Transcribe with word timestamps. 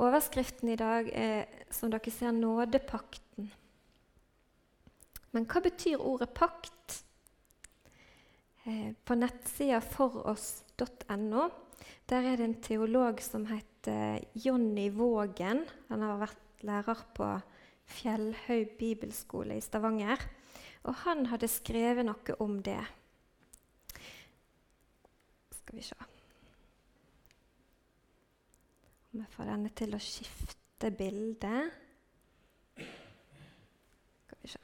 Overskriften 0.00 0.70
i 0.72 0.78
dag 0.80 1.10
er 1.12 1.46
som 1.70 1.90
dere 1.92 2.10
ser, 2.10 2.32
'Nådepakten'. 2.32 3.50
Men 5.32 5.46
hva 5.46 5.60
betyr 5.60 6.00
ordet 6.00 6.30
pakt? 6.34 7.04
Eh, 8.66 8.94
på 9.04 9.14
nettsida 9.14 9.80
foross.no 9.80 11.50
der 12.10 12.26
er 12.26 12.36
det 12.36 12.44
en 12.44 12.62
teolog 12.62 13.20
som 13.22 13.46
heter 13.46 14.24
Jonny 14.34 14.88
Vågen. 14.90 15.62
Han 15.88 16.02
har 16.02 16.18
vært 16.18 16.64
lærer 16.66 17.02
på 17.14 17.28
Fjellhaug 17.86 18.72
bibelskole 18.78 19.56
i 19.56 19.64
Stavanger. 19.64 20.18
Og 20.84 20.94
han 21.04 21.26
hadde 21.30 21.50
skrevet 21.50 22.08
noe 22.08 22.36
om 22.42 22.58
det. 22.66 22.80
Skal 25.60 25.78
vi 25.78 25.86
se 25.86 26.19
Jeg 29.10 29.26
får 29.34 29.48
denne 29.50 29.70
til 29.74 29.94
å 29.96 29.98
skifte 29.98 30.90
bilde. 30.94 31.54
Skal 32.78 34.38
vi 34.42 34.50
se 34.52 34.60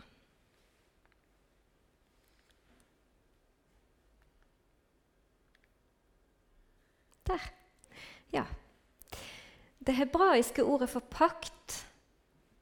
Der. 7.27 7.43
Ja. 8.31 8.45
Det 9.83 9.97
hebraiske 9.99 10.63
ordet 10.63 10.93
for 10.93 11.03
pakt, 11.11 11.75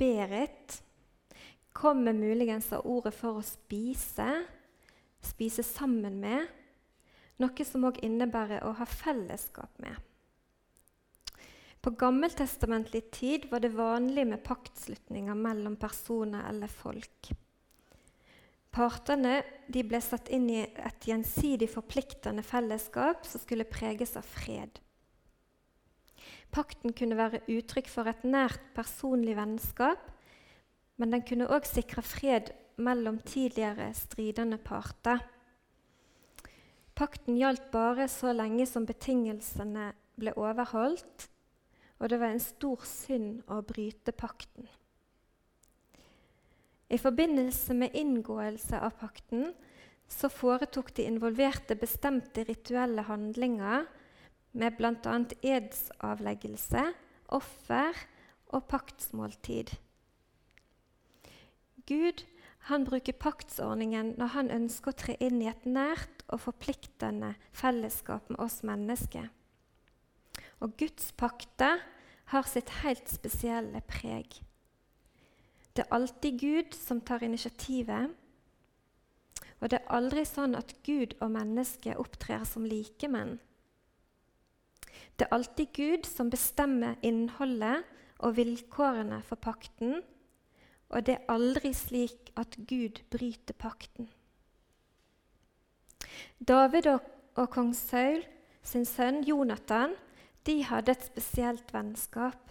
beret, 0.01 0.80
kommer 1.77 2.16
muligens 2.16 2.70
av 2.73 2.87
ordet 2.89 3.12
for 3.12 3.42
å 3.42 3.45
spise, 3.45 4.30
spise 5.20 5.62
sammen 5.69 6.16
med, 6.23 6.48
noe 7.45 7.69
som 7.69 7.84
òg 7.84 8.01
innebærer 8.06 8.64
å 8.64 8.73
ha 8.78 8.89
fellesskap 8.89 9.84
med. 9.84 10.14
På 11.84 11.91
gammeltestamentlig 11.91 13.11
tid 13.11 13.43
var 13.51 13.61
det 13.61 13.69
vanlig 13.77 14.23
med 14.27 14.41
paktslutninger 14.45 15.34
mellom 15.37 15.75
personer 15.77 16.47
eller 16.48 16.70
folk. 16.72 17.28
Partene 18.72 19.34
ble 19.69 20.00
satt 20.00 20.31
inn 20.33 20.47
i 20.48 20.62
et 20.64 21.05
gjensidig 21.05 21.69
forpliktende 21.69 22.41
fellesskap 22.41 23.28
som 23.28 23.42
skulle 23.42 23.67
preges 23.69 24.17
av 24.17 24.25
fred. 24.25 24.81
Pakten 26.56 26.97
kunne 26.97 27.20
være 27.20 27.42
uttrykk 27.53 27.92
for 27.92 28.09
et 28.09 28.25
nært 28.25 28.64
personlig 28.72 29.37
vennskap, 29.37 30.09
men 30.97 31.12
den 31.12 31.27
kunne 31.28 31.50
òg 31.53 31.69
sikre 31.69 32.00
fred 32.00 32.48
mellom 32.81 33.20
tidligere 33.28 33.91
stridende 34.00 34.56
parter. 34.56 35.20
Pakten 36.97 37.37
gjaldt 37.37 37.69
bare 37.77 38.09
så 38.09 38.33
lenge 38.33 38.64
som 38.72 38.89
betingelsene 38.89 39.92
ble 40.16 40.33
overholdt, 40.41 41.28
og 41.98 42.11
det 42.11 42.19
var 42.20 42.34
en 42.34 42.42
stor 42.42 42.83
synd 42.89 43.45
å 43.50 43.61
bryte 43.67 44.12
pakten. 44.12 44.67
I 46.92 46.98
forbindelse 47.00 47.75
med 47.75 47.95
inngåelse 47.97 48.78
av 48.78 48.97
pakten 49.00 49.53
så 50.11 50.28
foretok 50.28 50.92
de 50.97 51.06
involverte 51.09 51.77
bestemte 51.81 52.45
rituelle 52.45 53.06
handlinger 53.09 53.87
med 54.55 54.77
bl.a. 54.78 55.17
edsavleggelse, 55.42 56.84
offer 57.34 58.05
og 58.55 58.69
paktsmåltid. 58.70 59.72
Gud 61.89 62.22
han 62.69 62.84
bruker 62.87 63.17
paktsordningen 63.20 64.15
når 64.17 64.31
han 64.37 64.53
ønsker 64.53 64.92
å 64.92 64.97
tre 64.97 65.17
inn 65.25 65.42
i 65.42 65.50
et 65.50 65.67
nært 65.69 66.22
og 66.33 66.47
forpliktende 66.47 67.34
fellesskap 67.53 68.31
med 68.31 68.41
oss 68.41 68.62
mennesker. 68.65 69.27
Og 70.60 70.77
Guds 70.78 71.12
pakter 71.19 71.80
har 72.33 72.48
sitt 72.48 72.70
helt 72.83 73.08
spesielle 73.10 73.80
preg. 73.88 74.41
Det 75.74 75.84
er 75.84 75.94
alltid 75.94 76.38
Gud 76.38 76.77
som 76.78 77.00
tar 77.00 77.24
initiativet. 77.27 78.12
Og 79.60 79.70
det 79.70 79.80
er 79.80 79.97
aldri 79.97 80.22
sånn 80.28 80.54
at 80.59 80.75
Gud 80.87 81.16
og 81.25 81.32
mennesket 81.34 81.98
opptrer 81.98 82.44
som 82.47 82.66
likemenn. 82.69 83.38
Det 85.19 85.26
er 85.26 85.34
alltid 85.34 85.72
Gud 85.75 86.06
som 86.06 86.31
bestemmer 86.31 86.98
innholdet 87.03 87.84
og 88.19 88.37
vilkårene 88.37 89.20
for 89.26 89.41
pakten, 89.41 90.03
og 90.91 91.06
det 91.06 91.16
er 91.16 91.32
aldri 91.32 91.72
slik 91.75 92.31
at 92.38 92.56
Gud 92.69 93.00
bryter 93.10 93.56
pakten. 93.59 94.10
David 96.38 96.87
og, 96.93 97.00
og 97.41 97.50
kong 97.50 97.72
Saul 97.75 98.22
sin 98.64 98.87
sønn 98.87 99.22
Jonathan 99.26 99.94
de 100.47 100.60
hadde 100.69 100.93
et 100.93 101.06
spesielt 101.06 101.72
vennskap, 101.72 102.50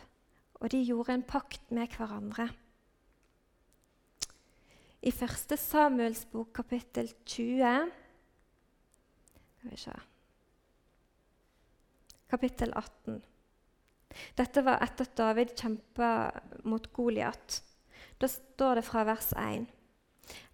og 0.59 0.71
de 0.71 0.79
gjorde 0.85 1.13
en 1.13 1.25
pakt 1.27 1.71
med 1.71 1.93
hverandre. 1.97 2.47
I 5.03 5.11
1. 5.11 5.57
Samuels 5.59 6.23
bok, 6.31 6.53
kapittel 6.55 7.09
20 7.25 7.91
Skal 9.57 9.71
vi 9.71 9.77
se 9.77 9.95
Kapittel 12.31 12.71
18. 12.73 13.19
Dette 14.39 14.63
var 14.65 14.79
etter 14.81 15.05
at 15.05 15.17
David 15.17 15.51
kjempa 15.59 16.09
mot 16.65 16.87
Goliat. 16.95 17.59
Da 18.17 18.29
står 18.31 18.79
det 18.79 18.85
fra 18.87 19.03
vers 19.05 19.33
1. 19.37 19.67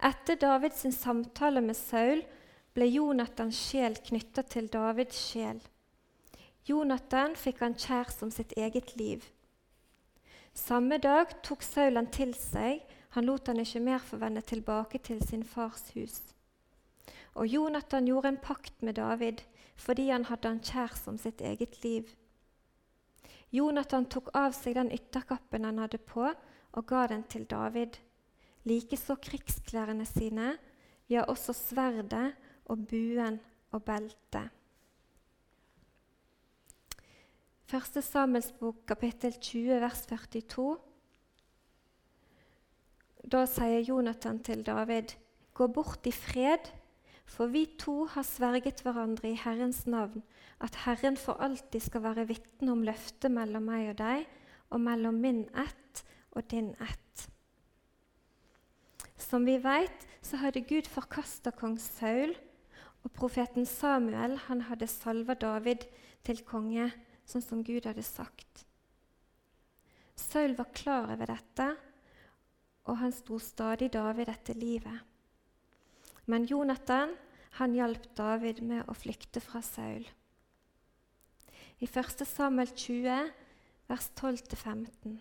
Etter 0.10 0.40
Davids 0.42 0.82
samtale 0.98 1.62
med 1.62 1.78
Saul 1.78 2.24
ble 2.76 2.90
Jonathans 2.90 3.60
sjel 3.70 3.96
knytta 4.10 4.44
til 4.50 4.68
Davids 4.74 5.20
sjel. 5.30 5.62
Jonathan 6.68 7.36
fikk 7.36 7.62
han 7.64 7.78
kjær 7.78 8.12
som 8.14 8.32
sitt 8.32 8.54
eget 8.58 8.96
liv. 9.00 9.24
Samme 10.54 10.98
dag 10.98 11.32
tok 11.46 11.64
Saul 11.64 11.96
han 11.96 12.10
til 12.12 12.34
seg 12.36 12.84
han 13.16 13.26
lot 13.26 13.48
han 13.48 13.62
ikke 13.62 13.82
mer 13.82 14.04
få 14.06 14.20
vende 14.22 14.42
tilbake 14.46 15.00
til 15.02 15.22
sin 15.26 15.44
fars 15.44 15.90
hus. 15.96 16.20
Og 17.34 17.48
Jonathan 17.48 18.06
gjorde 18.06 18.34
en 18.34 18.42
pakt 18.42 18.84
med 18.84 18.94
David 18.94 19.42
fordi 19.80 20.10
han 20.10 20.28
hadde 20.28 20.50
han 20.52 20.60
kjær 20.60 20.96
som 21.00 21.18
sitt 21.18 21.42
eget 21.42 21.80
liv. 21.84 22.10
Jonathan 23.52 24.06
tok 24.06 24.30
av 24.36 24.54
seg 24.54 24.76
den 24.76 24.92
ytterkappen 24.94 25.66
han 25.66 25.80
hadde 25.82 25.98
på, 26.04 26.28
og 26.76 26.86
ga 26.86 27.08
den 27.08 27.24
til 27.32 27.48
David. 27.50 27.96
Likeså 28.68 29.16
krigsklærne 29.24 30.06
sine, 30.06 30.52
ja, 31.10 31.24
også 31.24 31.56
sverdet 31.56 32.36
og 32.70 32.84
buen 32.92 33.40
og 33.72 33.86
beltet. 33.88 34.52
1. 37.70 38.02
Samuels 38.02 38.50
bok, 38.58 38.88
kapittel 38.90 39.36
20, 39.38 39.76
vers 39.78 40.00
42. 40.10 40.80
Da 43.30 43.44
sier 43.46 43.84
Jonathan 43.86 44.40
til 44.42 44.64
David.: 44.66 45.12
Gå 45.54 45.68
bort 45.70 46.08
i 46.10 46.12
fred, 46.12 46.66
for 47.30 47.46
vi 47.54 47.68
to 47.78 48.08
har 48.10 48.26
sverget 48.26 48.82
hverandre 48.82 49.30
i 49.30 49.38
Herrens 49.38 49.84
navn, 49.86 50.24
at 50.60 50.80
Herren 50.88 51.18
for 51.18 51.38
alltid 51.38 51.86
skal 51.86 52.02
være 52.08 52.26
vitne 52.32 52.72
om 52.74 52.82
løftet 52.82 53.30
mellom 53.30 53.70
meg 53.70 53.92
og 53.92 54.00
deg, 54.00 54.26
og 54.74 54.82
mellom 54.82 55.20
min 55.22 55.44
ett 55.54 56.02
og 56.32 56.50
din 56.50 56.72
ett. 56.82 57.28
Som 59.14 59.46
vi 59.46 59.60
vet, 59.62 60.08
så 60.26 60.42
hadde 60.42 60.66
Gud 60.66 60.90
forkasta 60.90 61.54
kong 61.54 61.78
Saul, 61.78 62.34
og 63.06 63.14
profeten 63.14 63.70
Samuel 63.70 64.40
han 64.48 64.66
hadde 64.72 64.90
salva 64.90 65.38
David 65.38 65.86
til 66.26 66.42
konge, 66.42 66.90
sånn 67.30 67.46
som 67.46 67.62
Gud 67.66 67.86
hadde 67.86 68.06
sagt. 68.06 68.66
Saul 70.20 70.58
var 70.58 70.74
klar 70.76 71.14
over 71.14 71.30
dette 71.30 71.70
og 72.90 72.98
han 72.98 73.14
sto 73.14 73.38
stadig 73.42 73.92
David 73.94 74.32
etter 74.32 74.58
livet. 74.58 75.06
Men 76.26 76.48
Jonathan 76.50 77.14
han 77.60 77.74
hjalp 77.74 78.06
David 78.18 78.62
med 78.66 78.90
å 78.90 78.96
flykte 78.98 79.42
fra 79.42 79.62
Saul. 79.66 80.06
I 81.80 81.88
1. 81.88 82.26
Samuel 82.28 82.72
20, 82.74 83.30
vers 83.90 84.10
12-15. 84.20 85.20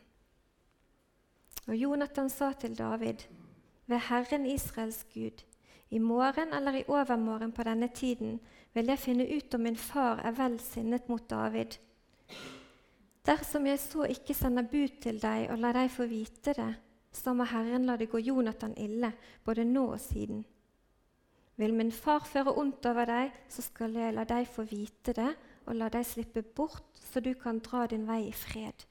Og 1.68 1.76
Jonathan 1.76 2.30
sa 2.32 2.52
til 2.52 2.74
David, 2.76 3.24
ved 3.88 4.04
Herren 4.08 4.46
Israels 4.48 5.04
Gud, 5.12 5.44
i 5.90 5.98
morgen 5.98 6.52
eller 6.52 6.76
i 6.76 6.84
overmorgen 6.88 7.52
på 7.56 7.64
denne 7.64 7.88
tiden 7.88 8.36
vil 8.76 8.90
jeg 8.92 9.00
finne 9.00 9.24
ut 9.24 9.54
om 9.56 9.62
min 9.64 9.78
far 9.80 10.20
er 10.20 10.34
vel 10.36 10.58
sinnet 10.60 11.08
mot 11.08 11.24
David. 11.30 11.78
Dersom 13.28 13.66
jeg 13.68 13.80
så 13.82 14.06
ikke 14.08 14.34
sender 14.36 14.64
bud 14.68 15.00
til 15.02 15.18
deg 15.20 15.50
og 15.52 15.58
lar 15.60 15.76
deg 15.76 15.90
få 15.92 16.06
vite 16.08 16.54
det, 16.56 16.70
så 17.12 17.34
må 17.36 17.44
Herren 17.48 17.84
la 17.88 17.96
det 18.00 18.10
gå 18.12 18.20
Jonathan 18.22 18.74
ille, 18.78 19.12
både 19.44 19.64
nå 19.68 19.84
og 19.92 20.00
siden. 20.00 20.44
Vil 21.58 21.74
min 21.74 21.90
far 21.92 22.22
føre 22.24 22.54
ondt 22.60 22.86
over 22.86 23.08
deg, 23.10 23.32
så 23.50 23.64
skal 23.66 23.96
jeg 23.98 24.14
la 24.14 24.24
deg 24.28 24.46
få 24.46 24.64
vite 24.70 25.12
det, 25.16 25.32
og 25.66 25.74
la 25.76 25.88
deg 25.92 26.06
slippe 26.06 26.42
bort, 26.42 26.86
så 26.94 27.20
du 27.20 27.32
kan 27.34 27.58
dra 27.64 27.86
din 27.90 28.06
vei 28.08 28.28
i 28.28 28.36
fred. 28.36 28.86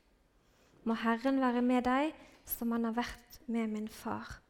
Må 0.84 0.98
Herren 1.00 1.40
være 1.42 1.64
med 1.64 1.88
deg, 1.88 2.12
som 2.46 2.72
han 2.76 2.86
har 2.90 2.98
vært 3.00 3.40
med 3.48 3.72
min 3.72 3.88
far. 3.88 4.42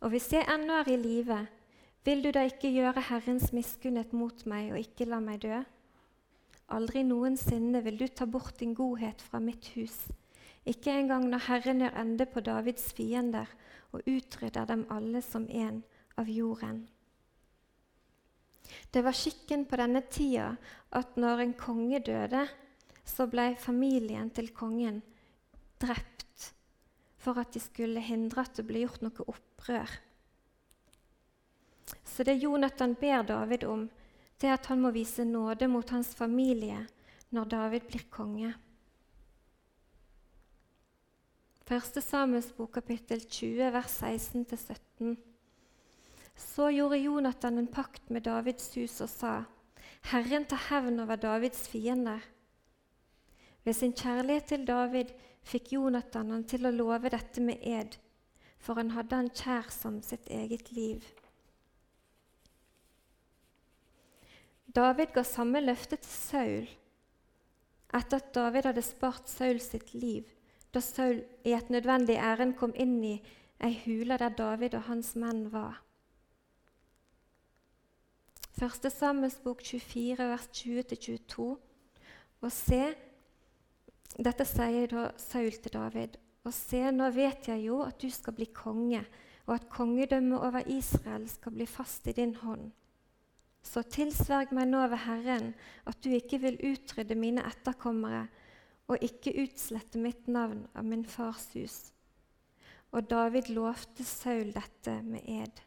Og 0.00 0.12
hvis 0.12 0.30
jeg 0.32 0.48
ennå 0.48 0.80
er 0.80 0.90
i 0.90 0.98
live, 0.98 1.38
vil 2.04 2.24
du 2.24 2.30
da 2.32 2.44
ikke 2.48 2.72
gjøre 2.72 3.04
Herrens 3.10 3.52
miskunnhet 3.52 4.12
mot 4.16 4.44
meg 4.48 4.72
og 4.72 4.80
ikke 4.80 5.08
la 5.08 5.20
meg 5.22 5.42
dø? 5.44 5.60
Aldri 6.74 7.02
noensinne 7.06 7.82
vil 7.84 7.98
du 8.00 8.06
ta 8.08 8.26
bort 8.26 8.58
din 8.60 8.74
godhet 8.74 9.22
fra 9.22 9.40
mitt 9.42 9.72
hus, 9.74 9.96
ikke 10.68 10.92
engang 10.92 11.26
når 11.30 11.46
Herren 11.48 11.82
gjør 11.84 11.98
ende 12.02 12.26
på 12.28 12.42
Davids 12.44 12.90
fiender 12.96 13.48
og 13.92 14.06
utrydder 14.06 14.68
dem 14.68 14.86
alle 14.92 15.22
som 15.24 15.48
en 15.48 15.82
av 16.20 16.28
jorden. 16.30 16.84
Det 18.90 19.02
var 19.02 19.16
skikken 19.16 19.64
på 19.66 19.78
denne 19.80 20.02
tida 20.12 20.52
at 20.94 21.16
når 21.18 21.44
en 21.44 21.54
konge 21.58 22.00
døde, 22.06 22.44
så 23.04 23.26
ble 23.30 23.54
familien 23.58 24.30
til 24.30 24.52
kongen 24.54 25.00
drept 25.82 26.52
for 27.20 27.40
at 27.40 27.52
de 27.54 27.60
skulle 27.62 28.02
hindre 28.04 28.44
at 28.44 28.56
det 28.56 28.66
ble 28.68 28.84
gjort 28.84 29.02
noe 29.04 29.26
opprør. 29.32 29.90
Så 32.06 32.24
det 32.26 32.38
Jonathan 32.40 32.94
ber 33.00 33.24
David 33.26 33.66
om, 33.66 33.88
er 34.48 34.56
at 34.56 34.66
han 34.70 34.80
må 34.80 34.90
vise 34.94 35.24
nåde 35.24 35.68
mot 35.68 35.90
hans 35.90 36.14
familie 36.16 36.86
når 37.30 37.44
David 37.52 37.88
blir 37.90 38.06
konge. 38.10 38.54
1. 41.70 42.00
Samuels 42.02 42.48
bok 42.56 42.72
kapittel 42.80 43.20
20, 43.20 43.70
vers 43.70 44.02
16-17. 44.02 45.14
Så 46.34 46.70
gjorde 46.74 46.98
Jonathan 46.98 47.58
en 47.58 47.68
pakt 47.70 48.10
med 48.10 48.24
Davids 48.26 48.72
hus 48.74 49.00
og 49.00 49.08
sa:" 49.08 49.34
Herren 50.10 50.44
tar 50.48 50.62
hevn 50.70 51.00
over 51.00 51.16
Davids 51.16 51.68
fiender. 51.68 52.20
Ved 53.64 53.74
sin 53.74 53.92
kjærlighet 53.92 54.44
til 54.44 54.66
David 54.66 55.12
fikk 55.42 55.72
Jonathan 55.72 56.30
han 56.30 56.44
til 56.44 56.66
å 56.66 56.72
love 56.74 57.12
dette 57.12 57.40
med 57.40 57.60
ed, 57.62 57.98
for 58.58 58.80
han 58.80 58.90
hadde 58.96 59.16
han 59.16 59.30
kjær 59.30 59.70
som 59.70 60.00
sitt 60.02 60.26
eget 60.26 60.72
liv. 60.72 61.04
David 64.74 65.14
ga 65.14 65.24
samme 65.26 65.62
løfte 65.64 65.96
til 65.98 66.12
Saul 66.12 66.68
etter 67.90 68.20
at 68.20 68.34
David 68.34 68.68
hadde 68.68 68.82
spart 68.86 69.26
Saul 69.26 69.58
sitt 69.58 69.94
liv, 69.98 70.28
da 70.70 70.78
Saul 70.84 71.24
i 71.42 71.56
et 71.56 71.70
nødvendig 71.74 72.20
ærend 72.22 72.54
kom 72.58 72.74
inn 72.78 73.00
i 73.02 73.16
ei 73.58 73.72
hule 73.82 74.18
der 74.20 74.30
David 74.38 74.76
og 74.78 74.86
hans 74.86 75.16
menn 75.18 75.48
var. 75.50 75.80
Første 78.60 78.90
Samuels 78.90 79.40
bok 79.42 79.64
24, 79.64 80.16
vers 80.28 80.46
20-22. 80.54 81.48
Og 82.40 82.52
se, 82.52 82.82
dette 84.20 84.46
sier 84.46 84.92
da 84.92 85.06
Saul 85.18 85.50
til 85.50 85.72
David. 85.74 86.18
Og 86.44 86.54
se, 86.54 86.82
nå 86.92 87.10
vet 87.16 87.48
jeg 87.50 87.66
jo 87.66 87.80
at 87.84 87.98
du 88.00 88.10
skal 88.12 88.36
bli 88.36 88.46
konge, 88.54 89.02
og 89.48 89.54
at 89.56 89.68
kongedømmet 89.72 90.38
over 90.38 90.68
Israel 90.70 91.26
skal 91.28 91.56
bli 91.56 91.66
fast 91.66 92.06
i 92.06 92.14
din 92.16 92.36
hånd. 92.38 92.70
Så 93.62 93.82
tilsverg 93.84 94.54
meg 94.56 94.70
nå 94.70 94.82
ved 94.90 95.02
Herren 95.04 95.50
at 95.88 96.00
du 96.02 96.10
ikke 96.14 96.40
vil 96.42 96.58
utrydde 96.72 97.16
mine 97.18 97.44
etterkommere 97.46 98.26
og 98.90 99.04
ikke 99.06 99.36
utslette 99.44 100.00
mitt 100.02 100.26
navn 100.26 100.64
av 100.74 100.86
min 100.86 101.04
fars 101.06 101.50
hus. 101.54 101.78
Og 102.90 103.06
David 103.06 103.52
lovte 103.54 104.04
Saul 104.06 104.50
dette 104.56 104.96
med 105.06 105.28
ed. 105.30 105.60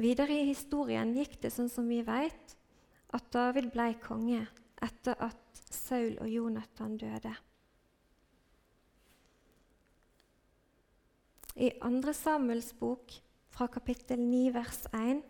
Videre 0.00 0.38
i 0.40 0.48
historien 0.48 1.12
gikk 1.12 1.36
det 1.42 1.52
sånn 1.52 1.68
som 1.68 1.90
vi 1.90 2.00
vet, 2.06 2.56
at 3.12 3.26
David 3.34 3.68
ble 3.74 3.90
konge 4.00 4.46
etter 4.82 5.18
at 5.20 5.64
Saul 5.68 6.16
og 6.22 6.30
Jonathan 6.32 6.96
døde. 6.96 7.34
I 11.52 11.68
2. 11.82 12.14
Samuels 12.16 12.72
bok, 12.72 13.12
fra 13.52 13.68
kapittel 13.68 14.22
9, 14.24 14.46
vers 14.54 14.86
1, 14.96 15.20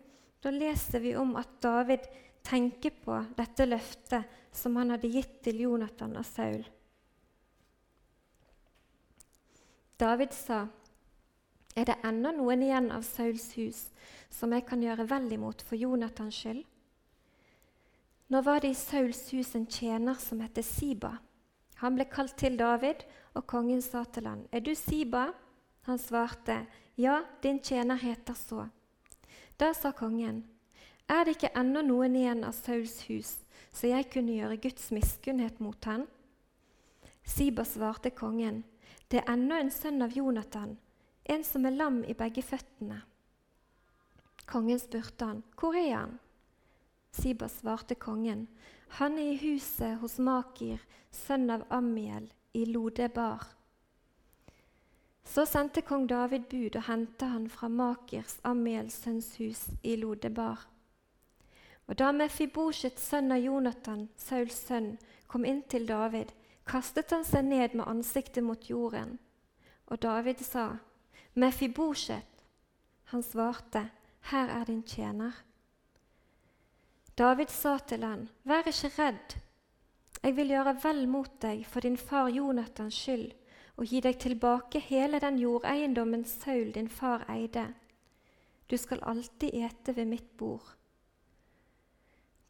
da 0.43 0.51
leser 0.51 0.99
vi 0.99 1.15
om 1.15 1.35
at 1.39 1.61
David 1.63 2.07
tenker 2.43 2.91
på 3.03 3.15
dette 3.37 3.65
løftet 3.65 4.39
som 4.51 4.75
han 4.75 4.91
hadde 4.91 5.11
gitt 5.11 5.37
til 5.45 5.61
Jonathan 5.63 6.17
og 6.19 6.25
Saul. 6.27 6.65
David 9.99 10.33
sa, 10.33 10.67
'Er 11.75 11.85
det 11.85 11.95
ennå 12.03 12.31
noen 12.31 12.61
igjen 12.61 12.91
av 12.91 13.03
Sauls 13.03 13.53
hus 13.55 13.91
som 14.29 14.51
jeg 14.51 14.65
kan 14.65 14.81
gjøre 14.81 15.09
vel 15.09 15.31
imot 15.31 15.61
for 15.61 15.75
Jonathans 15.75 16.35
skyld?' 16.35 16.65
Nå 18.29 18.41
var 18.41 18.59
det 18.59 18.69
i 18.69 18.73
Sauls 18.73 19.31
hus 19.31 19.55
en 19.55 19.65
tjener 19.65 20.13
som 20.13 20.39
het 20.41 20.65
Siba. 20.65 21.19
Han 21.75 21.95
ble 21.95 22.05
kalt 22.05 22.37
til 22.37 22.57
David, 22.57 22.95
og 23.33 23.47
kongen 23.47 23.81
sa 23.81 24.03
til 24.03 24.27
han, 24.27 24.47
'Er 24.51 24.59
du 24.59 24.75
Siba?' 24.75 25.33
Han 25.81 25.97
svarte, 25.97 26.67
'Ja, 26.97 27.23
din 27.41 27.59
tjener 27.59 27.95
heter 27.95 28.33
så.' 28.33 28.69
Da 29.63 29.73
sa 29.73 29.91
kongen, 29.91 30.43
Er 31.07 31.23
det 31.23 31.37
ikke 31.37 31.53
ennå 31.55 31.79
noen 31.87 32.17
igjen 32.19 32.41
av 32.43 32.51
Sauls 32.51 32.97
hus, 33.07 33.29
så 33.71 33.87
jeg 33.87 34.09
kunne 34.11 34.33
gjøre 34.35 34.57
Guds 34.59 34.89
miskunnhet 34.91 35.61
mot 35.63 35.85
han? 35.87 36.03
Siba 37.23 37.63
svarte 37.63 38.11
kongen, 38.11 38.65
Det 39.07 39.21
er 39.21 39.31
ennå 39.31 39.55
en 39.55 39.71
sønn 39.71 40.03
av 40.03 40.11
Jonathan, 40.11 40.75
en 41.23 41.47
som 41.47 41.65
er 41.65 41.77
lam 41.77 42.01
i 42.03 42.11
begge 42.13 42.43
føttene. 42.43 42.99
Kongen 44.51 44.83
spurte 44.83 45.31
han, 45.31 45.43
Hvor 45.55 45.79
er 45.79 45.95
han? 45.95 46.19
Siba 47.11 47.47
svarte 47.47 47.95
kongen, 47.95 48.49
Han 48.99 49.15
er 49.17 49.31
i 49.31 49.39
huset 49.45 49.95
hos 50.03 50.19
Makir, 50.19 50.83
sønn 51.09 51.49
av 51.49 51.63
Amiel, 51.69 52.27
i 52.53 52.65
Lodebar. 52.65 53.47
Så 55.23 55.45
sendte 55.45 55.81
kong 55.81 56.07
David 56.07 56.49
bud 56.51 56.75
og 56.75 56.83
hentet 56.87 57.29
han 57.29 57.47
fra 57.49 57.69
Makirs, 57.71 58.37
Amiels 58.43 58.99
sønns 59.05 59.35
hus 59.39 59.65
i 59.83 59.95
Lodebar. 59.95 60.67
Og 61.87 61.97
da 61.99 62.11
Mefibosjet, 62.15 62.99
sønn 62.99 63.31
av 63.31 63.43
Jonathan, 63.43 64.07
Sauls 64.19 64.59
sønn, 64.67 64.97
kom 65.27 65.45
inn 65.45 65.63
til 65.71 65.87
David, 65.87 66.31
kastet 66.67 67.11
han 67.11 67.25
seg 67.27 67.47
ned 67.47 67.75
med 67.75 67.87
ansiktet 67.87 68.43
mot 68.43 68.69
jorden. 68.69 69.17
Og 69.91 69.99
David 70.03 70.43
sa, 70.43 70.77
Mefibosjet. 71.33 72.29
Han 73.11 73.23
svarte, 73.23 73.89
Her 74.31 74.49
er 74.49 74.65
din 74.65 74.83
tjener. 74.83 75.33
David 77.17 77.49
sa 77.49 77.77
til 77.77 78.03
han, 78.03 78.29
Vær 78.43 78.67
ikke 78.67 78.91
redd. 78.97 79.35
Jeg 80.23 80.35
vil 80.37 80.53
gjøre 80.55 80.77
vel 80.83 81.07
mot 81.07 81.31
deg 81.43 81.65
for 81.67 81.83
din 81.83 81.97
far 81.99 82.29
Jonathans 82.31 82.95
skyld 82.95 83.33
og 83.77 83.89
gi 83.89 84.01
deg 84.05 84.19
tilbake 84.21 84.79
hele 84.79 85.19
den 85.19 85.39
jordeiendommen 85.41 86.25
Saul, 86.29 86.71
din 86.75 86.89
far, 86.89 87.25
eide. 87.29 87.67
Du 88.69 88.77
skal 88.77 89.01
alltid 89.01 89.53
ete 89.53 89.95
ved 89.95 90.05
mitt 90.05 90.37
bord. 90.37 90.75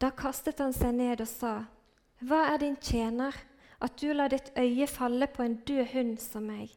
Da 0.02 0.10
kastet 0.12 0.60
han 0.60 0.74
seg 0.76 0.96
ned 0.98 1.22
og 1.24 1.30
sa, 1.30 1.54
Hva 2.24 2.46
er 2.54 2.60
din 2.60 2.76
tjener, 2.76 3.36
at 3.84 4.00
du 4.00 4.14
lar 4.14 4.32
ditt 4.32 4.52
øye 4.60 4.88
falle 4.88 5.28
på 5.28 5.44
en 5.44 5.56
død 5.68 5.86
hund 5.94 6.18
som 6.20 6.48
meg? 6.48 6.72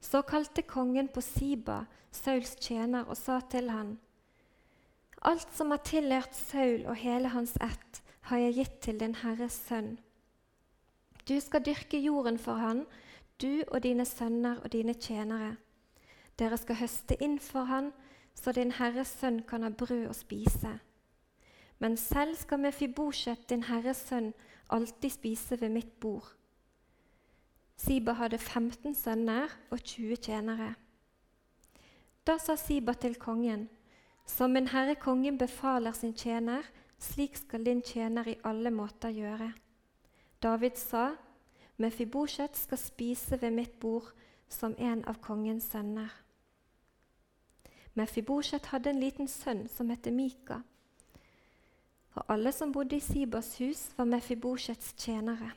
Så 0.00 0.22
kalte 0.22 0.62
kongen 0.62 1.08
på 1.08 1.20
Siba, 1.24 1.84
Sauls 2.12 2.56
tjener, 2.60 3.08
og 3.08 3.16
sa 3.16 3.40
til 3.40 3.70
han, 3.72 3.96
Alt 5.24 5.48
som 5.56 5.70
har 5.72 5.80
tilhørt 5.80 6.36
Saul 6.36 6.84
og 6.84 6.98
hele 7.00 7.30
hans 7.32 7.56
ett, 7.64 8.02
har 8.28 8.40
jeg 8.40 8.54
gitt 8.58 8.76
til 8.84 9.00
din 9.00 9.16
Herres 9.20 9.56
sønn. 9.68 9.94
Du 11.28 11.38
skal 11.40 11.64
dyrke 11.64 11.98
jorden 12.00 12.38
for 12.38 12.60
han, 12.60 12.84
du 13.42 13.62
og 13.68 13.82
dine 13.82 14.04
sønner 14.04 14.60
og 14.62 14.72
dine 14.72 14.94
tjenere. 14.94 15.56
Dere 16.38 16.56
skal 16.58 16.80
høste 16.80 17.16
inn 17.22 17.38
for 17.40 17.64
han, 17.70 17.92
så 18.34 18.52
din 18.52 18.72
Herres 18.72 19.12
sønn 19.20 19.42
kan 19.46 19.62
ha 19.62 19.70
brød 19.70 20.08
å 20.10 20.14
spise. 20.16 20.78
Men 21.78 21.96
selv 21.96 22.34
skal 22.38 22.62
Mefibosjet, 22.62 23.48
din 23.50 23.66
Herres 23.68 24.06
sønn, 24.08 24.32
alltid 24.70 25.10
spise 25.10 25.60
ved 25.60 25.68
mitt 25.68 26.00
bord. 26.00 26.32
Siba 27.76 28.14
hadde 28.18 28.38
15 28.38 28.94
sønner 28.94 29.50
og 29.70 29.82
20 29.82 30.16
tjenere. 30.16 30.74
Da 32.26 32.38
sa 32.38 32.56
Siba 32.56 32.94
til 32.94 33.18
kongen, 33.20 33.68
som 34.26 34.54
min 34.54 34.70
herre 34.72 34.94
kongen 34.94 35.38
befaler 35.38 35.92
sin 35.92 36.14
tjener, 36.14 36.62
slik 36.98 37.36
skal 37.36 37.66
din 37.66 37.82
tjener 37.82 38.28
i 38.28 38.38
alle 38.44 38.70
måter 38.70 39.12
gjøre. 39.12 39.50
David 40.42 40.78
sa, 40.80 41.10
Mefibosjet 41.76 42.56
skal 42.56 42.78
spise 42.78 43.40
ved 43.42 43.50
mitt 43.50 43.80
bord 43.80 44.12
som 44.48 44.76
en 44.78 45.02
av 45.10 45.18
kongens 45.22 45.66
sønner. 45.72 46.12
Mefibosjet 47.94 48.70
hadde 48.70 48.90
en 48.90 49.02
liten 49.02 49.28
sønn 49.30 49.66
som 49.70 49.90
het 49.90 50.06
Mika. 50.12 50.60
Og 52.14 52.30
alle 52.30 52.52
som 52.54 52.72
bodde 52.72 52.96
i 52.96 53.02
Sibas 53.02 53.56
hus, 53.58 53.88
var 53.96 54.06
Mefiboshets 54.06 54.94
tjenere. 54.98 55.50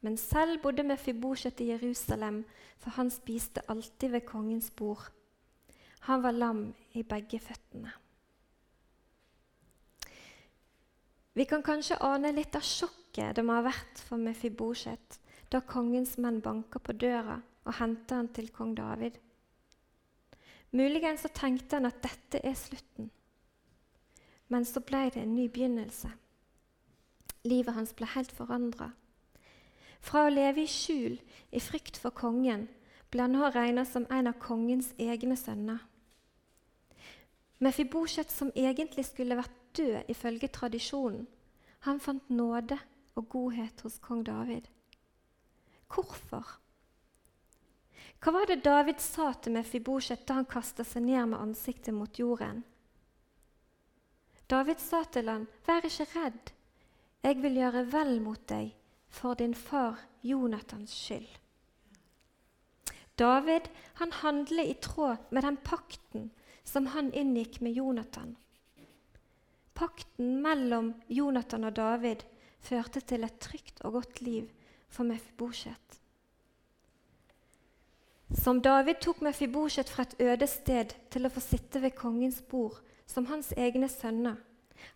Men 0.00 0.16
selv 0.16 0.62
bodde 0.62 0.82
Mefibosjet 0.82 1.60
i 1.60 1.70
Jerusalem, 1.70 2.44
for 2.78 2.90
han 2.98 3.10
spiste 3.10 3.62
alltid 3.70 4.10
ved 4.10 4.26
kongens 4.26 4.70
bord. 4.70 5.10
Han 6.06 6.22
var 6.22 6.34
lam 6.34 6.74
i 6.94 7.02
begge 7.02 7.38
føttene. 7.38 7.92
Vi 11.34 11.44
kan 11.46 11.62
kanskje 11.62 11.98
ane 12.02 12.32
litt 12.34 12.56
av 12.58 12.66
sjokket 12.66 13.36
det 13.36 13.44
må 13.46 13.54
ha 13.54 13.66
vært 13.66 14.00
for 14.02 14.18
Mefibosjet 14.18 15.18
da 15.52 15.60
kongens 15.60 16.16
menn 16.18 16.40
banka 16.44 16.78
på 16.78 16.92
døra 16.92 17.40
og 17.64 17.76
henta 17.80 18.20
han 18.20 18.28
til 18.32 18.50
kong 18.52 18.74
David. 18.76 19.18
Muligens 20.70 21.24
så 21.24 21.30
tenkte 21.32 21.76
han 21.76 21.88
at 21.88 22.02
dette 22.04 22.40
er 22.44 22.56
slutten. 22.56 23.10
Men 24.48 24.64
så 24.64 24.80
ble 24.80 25.08
det 25.12 25.22
en 25.22 25.34
ny 25.36 25.48
begynnelse. 25.52 26.10
Livet 27.44 27.74
hans 27.74 27.94
ble 27.96 28.08
helt 28.14 28.32
forandra. 28.32 28.90
Fra 30.00 30.26
å 30.26 30.32
leve 30.32 30.64
i 30.64 30.70
skjul, 30.70 31.18
i 31.52 31.60
frykt 31.60 31.98
for 32.00 32.14
kongen, 32.14 32.68
ble 33.10 33.24
han 33.24 33.34
nå 33.36 33.48
regna 33.52 33.84
som 33.88 34.06
en 34.12 34.28
av 34.30 34.38
kongens 34.42 34.92
egne 35.00 35.36
sønner. 35.36 35.80
Mefibosjet, 37.58 38.30
som 38.30 38.52
egentlig 38.54 39.08
skulle 39.08 39.36
vært 39.38 39.54
død 39.76 40.12
ifølge 40.12 40.48
tradisjonen, 40.54 41.26
han 41.86 42.00
fant 42.00 42.30
nåde 42.30 42.76
og 43.16 43.28
godhet 43.32 43.80
hos 43.82 43.98
kong 44.02 44.24
David. 44.26 44.68
Hvorfor? 45.88 46.58
Hva 48.18 48.32
var 48.34 48.48
det 48.50 48.64
David 48.66 49.00
sa 49.00 49.30
til 49.32 49.54
Mefibosjet 49.54 50.26
da 50.26 50.40
han 50.40 50.48
kasta 50.50 50.84
seg 50.84 51.04
ned 51.06 51.30
med 51.30 51.38
ansiktet 51.38 51.94
mot 51.94 52.18
jorden? 52.18 52.64
David 54.48 54.80
sa 54.80 55.04
til 55.04 55.28
han, 55.28 55.46
'Vær 55.66 55.84
ikke 55.84 56.06
redd, 56.14 56.52
jeg 57.22 57.42
vil 57.42 57.60
gjøre 57.60 57.84
vel 57.92 58.20
mot 58.20 58.40
deg 58.48 58.72
for 59.08 59.34
din 59.34 59.54
far 59.54 60.00
Jonathans 60.22 60.90
skyld.' 60.90 61.38
David 63.18 63.68
han 63.94 64.12
handler 64.12 64.62
i 64.62 64.74
tråd 64.74 65.30
med 65.30 65.42
den 65.42 65.56
pakten 65.56 66.30
som 66.64 66.86
han 66.86 67.12
inngikk 67.12 67.60
med 67.60 67.72
Jonathan. 67.72 68.36
Pakten 69.74 70.42
mellom 70.42 70.94
Jonathan 71.08 71.64
og 71.64 71.76
David 71.76 72.22
førte 72.60 73.00
til 73.00 73.24
et 73.24 73.40
trygt 73.40 73.82
og 73.84 73.92
godt 73.92 74.20
liv 74.20 74.48
for 74.88 75.04
Mefibosjet. 75.04 75.98
Som 78.34 78.60
David 78.62 79.00
tok 79.00 79.22
Mefibosjet 79.24 79.88
fra 79.88 80.04
et 80.04 80.16
øde 80.20 80.46
sted 80.46 80.92
til 81.10 81.26
å 81.26 81.32
få 81.32 81.40
sitte 81.40 81.80
ved 81.80 81.96
kongens 81.96 82.42
bord 82.44 82.76
som 83.08 83.26
hans 83.30 83.54
egne 83.56 83.88
sønner, 83.88 84.36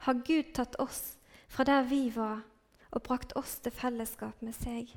har 0.04 0.20
Gud 0.26 0.52
tatt 0.54 0.76
oss 0.82 1.16
fra 1.48 1.64
der 1.64 1.86
vi 1.88 2.06
var, 2.14 2.42
og 2.92 3.02
brakt 3.02 3.32
oss 3.36 3.56
til 3.64 3.72
fellesskap 3.72 4.42
med 4.44 4.54
seg. 4.56 4.90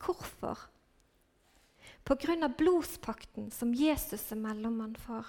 Hvorfor? 0.00 0.64
På 2.08 2.16
grunn 2.16 2.46
av 2.46 2.56
blodspakten 2.56 3.50
som 3.52 3.74
Jesus 3.76 4.30
er 4.32 4.40
mellommann 4.40 4.96
for. 4.96 5.26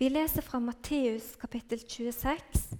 Vi 0.00 0.08
leser 0.08 0.44
fra 0.44 0.60
Matteus 0.60 1.34
kapittel 1.40 1.82
26, 1.84 2.78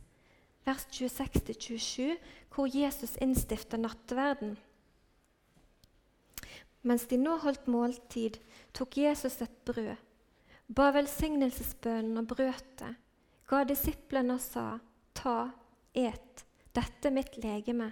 vers 0.65 0.87
26-27, 0.97 2.17
hvor 2.55 2.73
Jesus 2.73 3.19
innstifter 3.21 3.81
nattverden. 3.81 4.57
Mens 6.87 7.07
de 7.11 7.19
nå 7.19 7.35
holdt 7.43 7.67
måltid, 7.71 8.39
tok 8.77 9.01
Jesus 9.01 9.41
et 9.43 9.55
brød, 9.67 9.97
ba 10.71 10.91
velsignelsesbønnen 10.95 12.21
og 12.21 12.29
brøt 12.31 12.69
det, 12.79 12.93
ga 13.51 13.63
disiplene 13.67 14.37
og 14.39 14.43
sa, 14.43 14.67
Ta, 15.17 15.49
et, 15.97 16.45
dette 16.77 17.09
er 17.09 17.15
mitt 17.15 17.39
legeme. 17.41 17.89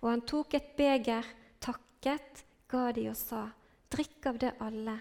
Og 0.00 0.08
han 0.10 0.24
tok 0.26 0.56
et 0.58 0.72
beger, 0.78 1.26
takket, 1.62 2.42
ga 2.70 2.88
de 2.96 3.08
og 3.12 3.18
sa, 3.18 3.44
Drikk 3.88 4.26
av 4.28 4.38
det 4.42 4.52
alle, 4.64 4.96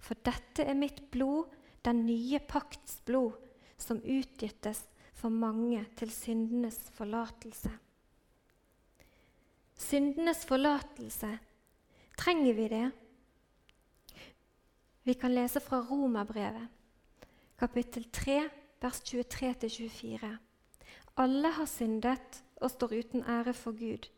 for 0.00 0.20
dette 0.24 0.64
er 0.64 0.78
mitt 0.78 1.02
blod, 1.12 1.50
den 1.82 2.04
nye 2.06 2.38
pakts 2.48 3.00
blod, 3.06 3.34
som 3.76 3.98
utgyttes 3.98 4.84
for 5.18 5.34
mange 5.34 5.82
til 5.98 6.12
syndenes 6.14 6.78
forlatelse. 6.94 7.72
Syndenes 9.82 10.44
forlatelse, 10.46 11.32
trenger 12.18 12.54
vi 12.54 12.68
det? 12.68 12.90
Vi 15.04 15.14
kan 15.14 15.34
lese 15.34 15.60
fra 15.60 15.80
Romerbrevet, 15.90 16.68
kapittel 17.58 18.04
3, 18.04 18.42
vers 18.80 19.00
23-24. 19.00 20.36
Alle 21.16 21.50
har 21.50 21.66
syndet 21.66 22.42
og 22.56 22.70
står 22.70 22.94
uten 22.98 23.24
ære 23.26 23.54
for 23.54 23.72
Gud, 23.72 24.08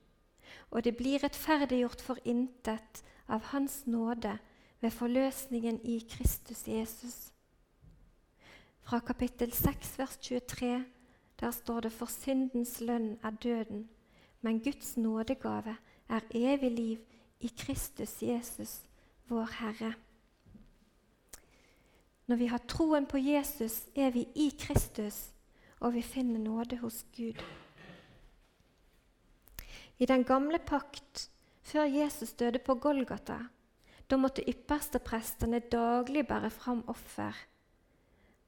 og 0.70 0.84
det 0.84 0.96
blir 0.96 1.22
rettferdiggjort 1.24 2.02
for 2.04 2.20
intet 2.24 3.04
av 3.28 3.40
Hans 3.54 3.86
nåde 3.86 4.38
ved 4.80 4.90
forløsningen 4.90 5.80
i 5.84 5.98
Kristus 6.10 6.68
Jesus. 6.68 7.32
Fra 8.84 9.00
kapittel 9.00 9.52
6, 9.52 9.98
vers 9.98 10.16
23, 10.16 10.84
der 11.40 11.50
står 11.50 11.80
det 11.80 11.92
for 11.92 12.06
syndens 12.06 12.80
lønn 12.80 13.18
er 13.24 13.30
døden, 13.30 13.88
men 14.40 14.60
Guds 14.60 14.96
nådegave 14.96 15.76
er 16.08 16.20
evig 16.30 16.70
liv 16.70 16.98
i 17.44 17.48
Kristus 17.52 18.22
Jesus, 18.22 18.78
vår 19.28 19.50
Herre. 19.60 19.92
Når 22.26 22.40
vi 22.40 22.46
har 22.48 22.62
troen 22.64 23.04
på 23.06 23.20
Jesus, 23.20 23.82
er 23.94 24.14
vi 24.14 24.24
i 24.34 24.48
Kristus, 24.56 25.28
og 25.80 25.92
vi 25.92 26.02
finner 26.02 26.40
nåde 26.40 26.78
hos 26.80 27.02
Gud. 27.16 27.42
I 29.98 30.06
den 30.08 30.24
gamle 30.24 30.58
pakt, 30.58 31.28
før 31.62 31.84
Jesus 31.84 32.32
døde 32.32 32.58
på 32.58 32.74
Golgata, 32.80 33.38
da 34.10 34.16
måtte 34.16 34.44
yppersteprestene 34.48 35.60
daglig 35.72 36.26
bære 36.28 36.50
fram 36.50 36.82
offer 36.88 37.36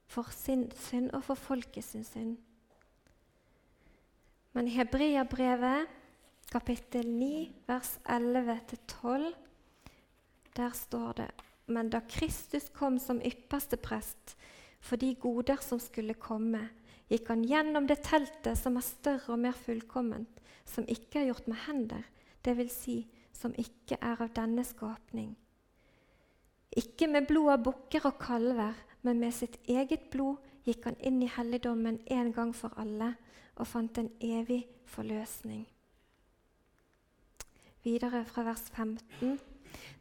for 0.07 0.33
sin 0.33 0.71
synd 0.77 1.11
og 1.11 1.25
for 1.25 1.35
folket 1.35 1.85
sin 1.85 2.05
synd. 2.05 2.37
Men 4.53 4.69
i 4.69 4.77
Hebreabrevet, 4.77 5.87
kapittel 6.51 7.09
9, 7.11 7.53
vers 7.67 7.99
11-12, 8.05 9.33
der 10.57 10.71
står 10.71 11.13
det 11.13 11.31
Men 11.67 11.91
da 11.91 12.01
Kristus 12.01 12.69
kom 12.71 12.99
som 13.03 13.21
ypperste 13.21 13.77
prest 13.77 14.37
for 14.81 14.97
de 14.97 15.15
goder 15.19 15.59
som 15.63 15.81
skulle 15.83 16.15
komme, 16.15 16.69
gikk 17.11 17.31
han 17.33 17.43
gjennom 17.47 17.89
det 17.91 17.99
teltet 18.07 18.59
som 18.59 18.79
er 18.79 18.87
større 18.87 19.35
og 19.35 19.43
mer 19.43 19.57
fullkomment, 19.59 20.31
som 20.65 20.87
ikke 20.87 21.23
er 21.23 21.31
gjort 21.33 21.49
med 21.51 21.59
hender, 21.67 22.07
dvs. 22.47 22.79
Si, 22.79 22.97
som 23.35 23.55
ikke 23.59 23.99
er 24.01 24.23
av 24.23 24.31
denne 24.37 24.63
skapning. 24.65 25.35
Ikke 26.77 27.09
med 27.11 27.27
blod 27.27 27.53
av 27.57 27.63
bukker 27.67 28.07
og 28.09 28.19
kalver, 28.23 28.75
men 29.03 29.21
med 29.23 29.35
sitt 29.35 29.59
eget 29.67 30.11
blod 30.13 30.43
gikk 30.67 30.87
han 30.89 30.99
inn 30.99 31.23
i 31.23 31.31
helligdommen 31.31 32.01
en 32.07 32.33
gang 32.35 32.55
for 32.55 32.75
alle 32.79 33.15
og 33.57 33.67
fant 33.71 33.99
en 33.99 34.11
evig 34.21 34.65
forløsning. 34.91 35.67
Videre 37.87 38.25
fra 38.27 38.43
vers 38.43 38.65
15. 38.75 39.39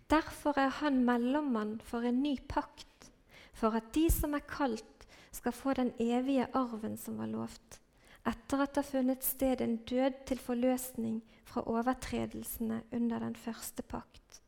Derfor 0.09 0.57
er 0.57 0.71
han 0.81 1.03
mellommann 1.05 1.77
for 1.85 2.01
en 2.01 2.23
ny 2.23 2.33
pakt, 2.49 3.11
for 3.53 3.77
at 3.77 3.91
de 3.93 4.07
som 4.09 4.33
er 4.33 4.41
kalt, 4.49 5.05
skal 5.31 5.53
få 5.53 5.73
den 5.77 5.91
evige 5.99 6.47
arven 6.55 6.95
som 6.97 7.19
var 7.19 7.29
lovt, 7.29 7.77
etter 8.25 8.63
at 8.63 8.71
det 8.73 8.81
har 8.81 8.87
funnet 8.89 9.23
sted 9.23 9.61
en 9.61 9.75
død 9.77 10.15
til 10.25 10.39
forløsning 10.41 11.19
fra 11.45 11.61
overtredelsene 11.69 12.79
under 12.91 13.19
den 13.19 13.35
første 13.35 13.83
pakt. 13.83 14.39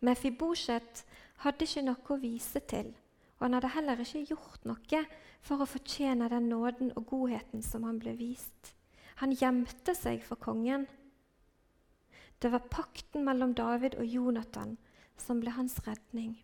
Mefibosjet 0.00 1.04
hadde 1.46 1.64
ikke 1.64 1.86
noe 1.86 2.12
å 2.12 2.18
vise 2.20 2.60
til, 2.60 2.90
og 3.38 3.46
han 3.46 3.56
hadde 3.56 3.72
heller 3.76 4.04
ikke 4.04 4.26
gjort 4.34 4.68
noe 4.68 5.02
for 5.40 5.62
å 5.62 5.70
fortjene 5.70 6.28
den 6.28 6.50
nåden 6.52 6.92
og 6.96 7.06
godheten 7.14 7.64
som 7.64 7.88
han 7.88 8.02
ble 8.02 8.18
vist. 8.18 8.74
Han 9.20 9.34
gjemte 9.36 9.94
seg 9.96 10.22
for 10.24 10.40
kongen. 10.40 10.86
Det 12.40 12.48
var 12.52 12.70
pakten 12.72 13.26
mellom 13.26 13.52
David 13.54 13.98
og 14.00 14.06
Jonathan 14.08 14.78
som 15.20 15.42
ble 15.42 15.52
hans 15.52 15.76
redning. 15.84 16.38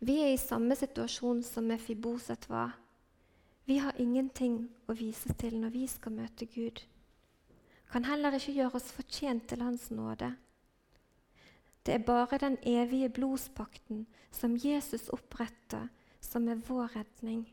Vi 0.00 0.16
er 0.22 0.32
i 0.32 0.40
samme 0.40 0.76
situasjon 0.78 1.42
som 1.44 1.68
Mefiboset 1.68 2.48
var. 2.48 2.72
Vi 3.68 3.76
har 3.84 4.00
ingenting 4.00 4.62
å 4.88 4.96
vise 4.96 5.34
til 5.36 5.58
når 5.60 5.74
vi 5.76 5.84
skal 5.92 6.16
møte 6.16 6.48
Gud. 6.48 6.80
Kan 7.92 8.08
heller 8.08 8.36
ikke 8.36 8.56
gjøre 8.56 8.80
oss 8.80 8.88
fortjent 8.92 9.44
til 9.48 9.60
Hans 9.64 9.90
nåde. 9.92 10.32
Det 11.84 11.94
er 11.94 12.04
bare 12.04 12.40
den 12.40 12.56
evige 12.64 13.08
blodspakten 13.08 14.06
som 14.32 14.56
Jesus 14.56 15.08
oppretter, 15.08 15.88
som 16.20 16.48
er 16.48 16.60
vår 16.68 16.96
redning. 16.96 17.46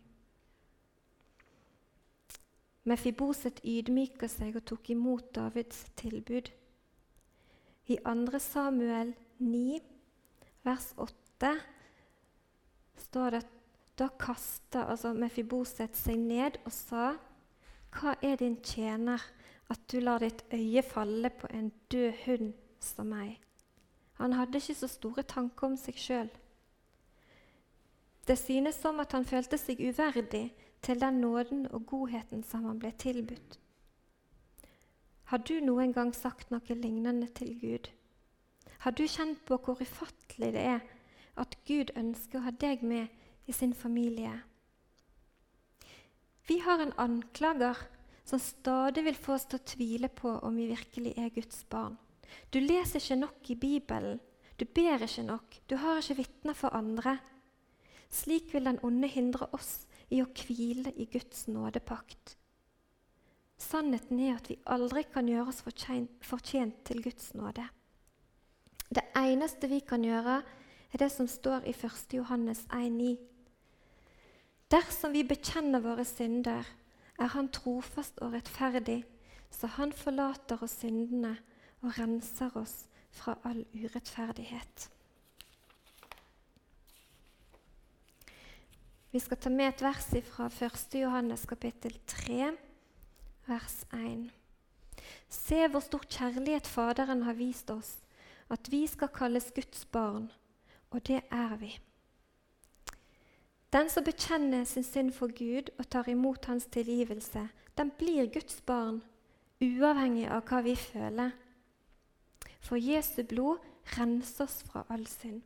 Mefiboset 2.86 3.64
ydmyker 3.66 4.30
seg 4.30 4.60
og 4.60 4.66
tok 4.70 4.92
imot 4.94 5.32
Davids 5.34 5.86
tilbud. 5.98 6.52
I 7.90 7.98
2. 8.06 8.40
Samuel 8.42 9.14
9, 9.42 9.80
vers 10.66 10.92
8 10.98 11.52
står 13.08 13.36
det 13.36 13.42
da 13.98 14.10
kasta 14.20 14.84
altså 14.92 15.14
Mefiboset 15.18 15.98
seg 15.98 16.20
ned 16.20 16.60
og 16.66 16.74
sa, 16.74 17.16
Hva 17.96 18.16
er 18.22 18.38
din 18.42 18.58
tjener, 18.62 19.22
at 19.72 19.82
du 19.90 19.98
lar 20.00 20.22
ditt 20.22 20.44
øye 20.54 20.84
falle 20.86 21.30
på 21.30 21.48
en 21.50 21.72
død 21.90 22.12
hund 22.26 22.54
som 22.80 23.10
meg? 23.10 23.40
Han 24.20 24.34
hadde 24.34 24.60
ikke 24.60 24.76
så 24.78 24.88
store 24.92 25.24
tanker 25.24 25.72
om 25.72 25.78
seg 25.80 25.98
sjøl. 25.98 26.30
Det 28.28 28.38
synes 28.38 28.78
som 28.82 29.00
at 29.00 29.12
han 29.14 29.26
følte 29.26 29.58
seg 29.58 29.82
uverdig 29.82 30.52
til 30.86 31.02
den 31.02 31.22
nåden 31.22 31.66
og 31.74 31.88
godheten 31.90 32.44
som 32.46 32.66
han 32.70 32.80
ble 32.80 32.94
tilbudt. 33.02 33.60
Har 35.32 35.42
du 35.42 35.58
noen 35.66 35.94
gang 35.94 36.14
sagt 36.14 36.52
noe 36.54 36.78
lignende 36.78 37.28
til 37.34 37.56
Gud? 37.60 37.90
Har 38.86 38.94
du 38.94 39.08
kjent 39.10 39.42
på 39.48 39.58
hvor 39.58 39.82
ufattelig 39.82 40.52
det 40.54 40.62
er 40.62 40.84
at 41.40 41.58
Gud 41.68 41.92
ønsker 42.00 42.40
å 42.40 42.46
ha 42.48 42.54
deg 42.56 42.84
med 42.86 43.12
i 43.46 43.54
sin 43.54 43.74
familie. 43.76 44.32
Vi 46.48 46.60
har 46.62 46.82
en 46.82 46.94
anklager 47.02 47.78
som 48.26 48.42
stadig 48.42 49.04
vil 49.06 49.18
få 49.18 49.36
oss 49.36 49.48
til 49.50 49.60
å 49.60 49.68
tvile 49.68 50.10
på 50.10 50.32
om 50.46 50.58
vi 50.58 50.70
virkelig 50.72 51.16
er 51.22 51.34
Guds 51.34 51.64
barn. 51.70 51.98
Du 52.50 52.60
leser 52.60 53.02
ikke 53.02 53.20
nok 53.22 53.50
i 53.50 53.58
Bibelen. 53.60 54.20
Du 54.58 54.66
ber 54.66 55.04
ikke 55.04 55.26
nok. 55.26 55.60
Du 55.70 55.76
har 55.82 56.00
ikke 56.00 56.22
vitner 56.22 56.58
for 56.58 56.74
andre. 56.74 57.18
Slik 58.10 58.54
vil 58.54 58.66
den 58.70 58.80
onde 58.86 59.10
hindre 59.12 59.50
oss 59.54 59.85
i 60.10 60.22
å 60.22 60.28
hvile 60.30 60.92
i 60.96 61.08
Guds 61.12 61.48
nådepakt. 61.48 62.36
Sannheten 63.58 64.20
er 64.20 64.36
at 64.36 64.50
vi 64.52 64.60
aldri 64.68 65.06
kan 65.08 65.30
gjøre 65.30 65.50
oss 65.50 65.64
fortjent 65.64 66.82
til 66.86 67.02
Guds 67.04 67.34
nåde. 67.38 67.64
Det 68.90 69.04
eneste 69.18 69.70
vi 69.72 69.80
kan 69.80 70.04
gjøre, 70.04 70.42
er 70.94 71.02
det 71.02 71.12
som 71.12 71.28
står 71.28 71.66
i 71.66 71.74
1. 71.74 72.14
Johannes 72.14 72.66
1,9. 72.70 73.16
Dersom 74.72 75.14
vi 75.14 75.24
bekjenner 75.24 75.84
våre 75.84 76.06
synder, 76.06 76.66
er 77.20 77.32
Han 77.32 77.48
trofast 77.50 78.20
og 78.20 78.34
rettferdig, 78.34 79.06
så 79.50 79.68
Han 79.68 79.92
forlater 79.92 80.64
oss 80.64 80.80
syndene 80.82 81.38
og 81.82 81.98
renser 82.00 82.52
oss 82.58 82.86
fra 83.12 83.38
all 83.44 83.64
urettferdighet. 83.74 84.90
Vi 89.16 89.20
skal 89.20 89.38
ta 89.40 89.48
med 89.50 89.70
et 89.70 89.80
vers 89.80 90.10
fra 90.28 90.50
1. 90.52 90.96
Johannes 91.00 91.46
kapittel 91.48 91.94
3, 92.06 92.50
vers 93.48 93.76
1. 93.96 94.26
Se 95.32 95.60
hvor 95.72 95.80
stor 95.80 96.04
kjærlighet 96.04 96.68
Faderen 96.68 97.22
har 97.24 97.38
vist 97.40 97.72
oss, 97.72 97.94
at 98.52 98.68
vi 98.72 98.82
skal 98.88 99.08
kalles 99.08 99.48
Guds 99.56 99.86
barn, 99.86 100.28
og 100.92 101.08
det 101.08 101.22
er 101.32 101.56
vi. 101.56 101.72
Den 103.72 103.88
som 103.90 104.04
bekjenner 104.04 104.68
sin 104.68 104.84
synd 104.84 105.14
for 105.16 105.32
Gud 105.32 105.72
og 105.80 105.88
tar 105.90 106.12
imot 106.12 106.52
hans 106.52 106.68
tilgivelse, 106.68 107.48
den 107.78 107.96
blir 107.96 108.28
Guds 108.28 108.60
barn, 108.68 109.00
uavhengig 109.64 110.28
av 110.28 110.44
hva 110.44 110.60
vi 110.68 110.76
føler. 110.76 111.32
For 112.60 112.76
Jesu 112.76 113.24
blod 113.24 113.64
renser 113.96 114.44
oss 114.44 114.60
fra 114.68 114.84
all 114.90 115.08
synd. 115.08 115.40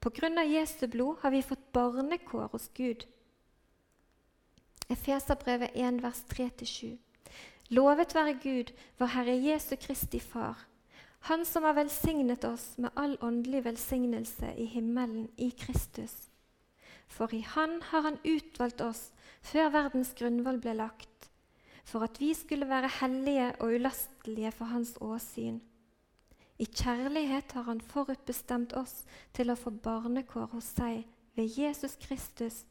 På 0.00 0.10
grunn 0.10 0.38
av 0.38 0.48
Jesu 0.48 0.86
blod 0.86 1.18
har 1.20 1.30
vi 1.30 1.42
fått 1.42 1.72
barnekår 1.72 2.48
hos 2.52 2.70
Gud. 2.74 3.04
Efeserbrevet 4.88 5.70
1, 5.74 6.00
vers 6.02 6.22
3-7. 6.32 6.96
Lovet 7.68 8.14
være 8.16 8.38
Gud, 8.42 8.72
vår 8.98 9.12
Herre 9.14 9.36
Jesu 9.36 9.76
Kristi 9.76 10.20
Far, 10.20 10.66
Han 11.28 11.44
som 11.44 11.66
har 11.68 11.76
velsignet 11.76 12.44
oss 12.48 12.78
med 12.78 12.90
all 12.96 13.18
åndelig 13.20 13.64
velsignelse 13.64 14.54
i 14.56 14.64
himmelen 14.64 15.28
i 15.36 15.50
Kristus. 15.50 16.30
For 17.06 17.34
i 17.34 17.40
Han 17.40 17.82
har 17.82 18.00
Han 18.00 18.16
utvalgt 18.24 18.80
oss 18.80 19.10
før 19.42 19.68
verdens 19.68 20.14
grunnvoll 20.16 20.62
ble 20.64 20.74
lagt, 20.80 21.28
for 21.84 22.08
at 22.08 22.16
vi 22.20 22.32
skulle 22.34 22.68
være 22.68 22.88
hellige 23.02 23.52
og 23.60 23.76
ulastelige 23.76 24.52
for 24.52 24.64
Hans 24.64 24.96
åsyn. 25.00 25.60
I 26.60 26.66
kjærlighet 26.66 27.52
har 27.56 27.62
Han 27.62 27.80
forutbestemt 27.80 28.74
oss 28.76 29.04
til 29.32 29.48
å 29.48 29.56
få 29.56 29.72
barnekår 29.72 30.50
hos 30.52 30.74
seg 30.76 31.06
ved 31.38 31.56
Jesus 31.56 31.96
Kristus 31.96 32.64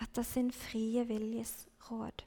etter 0.00 0.24
sin 0.24 0.48
frie 0.52 1.04
viljes 1.04 1.66
råd. 1.90 2.24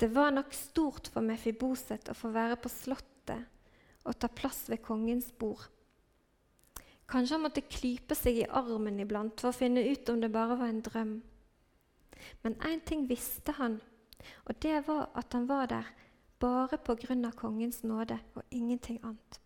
Det 0.00 0.08
var 0.14 0.30
nok 0.32 0.54
stort 0.54 1.10
for 1.12 1.26
Mefiboset 1.26 2.08
å 2.08 2.16
få 2.16 2.30
være 2.32 2.56
på 2.62 2.70
slottet 2.72 4.06
og 4.06 4.16
ta 4.16 4.30
plass 4.32 4.62
ved 4.70 4.80
kongens 4.80 5.32
bord. 5.36 5.66
Kanskje 7.10 7.36
han 7.36 7.42
måtte 7.42 7.66
klype 7.66 8.14
seg 8.14 8.38
i 8.38 8.46
armen 8.46 9.02
iblant 9.02 9.42
for 9.42 9.50
å 9.50 9.58
finne 9.58 9.82
ut 9.82 10.08
om 10.08 10.22
det 10.22 10.30
bare 10.32 10.56
var 10.56 10.70
en 10.70 10.84
drøm. 10.86 11.16
Men 12.46 12.54
én 12.70 12.80
ting 12.86 13.08
visste 13.10 13.56
han, 13.58 13.80
og 14.46 14.54
det 14.62 14.84
var 14.86 15.10
at 15.18 15.34
han 15.34 15.50
var 15.50 15.66
der 15.74 15.90
bare 16.40 16.78
på 16.80 16.96
grunn 17.02 17.24
av 17.28 17.36
kongens 17.36 17.82
nåde 17.84 18.18
og 18.34 18.42
ingenting 18.50 18.98
annet. 19.02 19.40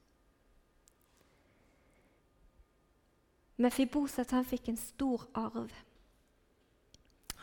Mefiboset 3.57 4.33
han 4.35 4.47
fikk 4.47 4.71
en 4.71 4.79
stor 4.79 5.27
arv. 5.39 5.71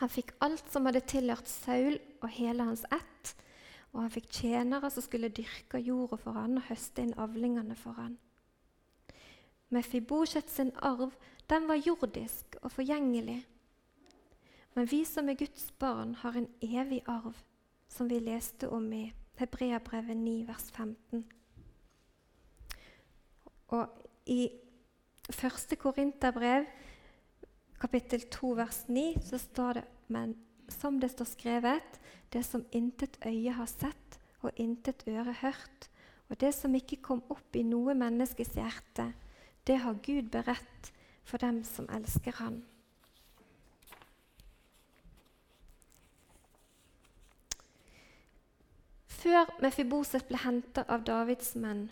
Han 0.00 0.10
fikk 0.12 0.34
alt 0.44 0.66
som 0.72 0.88
hadde 0.88 1.04
tilhørt 1.08 1.48
Saul 1.48 1.96
og 2.20 2.28
hele 2.34 2.66
hans 2.68 2.84
ett, 2.92 3.32
og 3.92 4.02
han 4.04 4.12
fikk 4.12 4.28
tjenere 4.40 4.90
som 4.90 5.04
skulle 5.04 5.32
dyrke 5.32 5.80
jorda 5.80 6.18
for 6.20 6.36
han 6.36 6.58
og 6.60 6.68
høste 6.68 7.04
inn 7.04 7.16
avlingene 7.20 7.76
for 7.78 7.96
han. 8.00 8.18
Mefibosjet 9.72 10.50
sin 10.52 10.72
arv 10.84 11.14
den 11.48 11.68
var 11.68 11.80
jordisk 11.80 12.58
og 12.62 12.72
forgjengelig. 12.72 13.40
Men 14.74 14.88
vi 14.88 15.02
som 15.04 15.28
er 15.28 15.36
Guds 15.36 15.70
barn, 15.80 16.14
har 16.14 16.36
en 16.36 16.48
evig 16.60 17.02
arv, 17.08 17.36
som 17.88 18.08
vi 18.08 18.20
leste 18.20 18.68
om 18.72 18.86
i 18.92 19.10
Hebreabrevet 19.40 20.16
9, 20.16 20.46
vers 20.48 20.70
15. 20.70 21.24
Og 23.72 23.88
i 24.26 24.50
første 25.30 25.76
Korinterbrev 25.76 26.66
kapittel 27.80 28.28
2, 28.30 28.54
vers 28.60 28.84
9, 28.88 29.06
så 29.24 29.38
står 29.38 29.72
det 29.80 29.84
men 30.12 30.36
som 30.68 31.00
det 31.00 31.10
står 31.10 31.28
skrevet, 31.28 32.00
det 32.32 32.44
som 32.46 32.64
intet 32.72 33.18
øye 33.26 33.52
har 33.52 33.68
sett 33.70 34.18
og 34.42 34.52
intet 34.56 35.04
øre 35.08 35.34
hørt, 35.40 35.88
og 36.28 36.40
det 36.40 36.52
som 36.54 36.74
ikke 36.74 37.02
kom 37.04 37.22
opp 37.30 37.56
i 37.56 37.64
noe 37.66 37.94
menneskes 37.98 38.54
hjerte, 38.56 39.12
det 39.66 39.78
har 39.84 40.00
Gud 40.04 40.30
beredt 40.32 40.92
for 41.24 41.42
dem 41.42 41.62
som 41.64 41.88
elsker 41.92 42.38
Han. 42.40 42.62
Før 49.22 49.46
Mefiboset 49.62 50.24
ble 50.26 50.38
hentet 50.42 50.88
av 50.90 51.04
Davids 51.06 51.52
menn, 51.54 51.84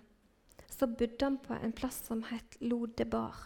så 0.67 0.89
bodde 0.91 1.23
han 1.23 1.37
på 1.39 1.55
en 1.55 1.73
plass 1.77 2.01
som 2.09 2.25
het 2.27 2.57
Lodebar. 2.59 3.37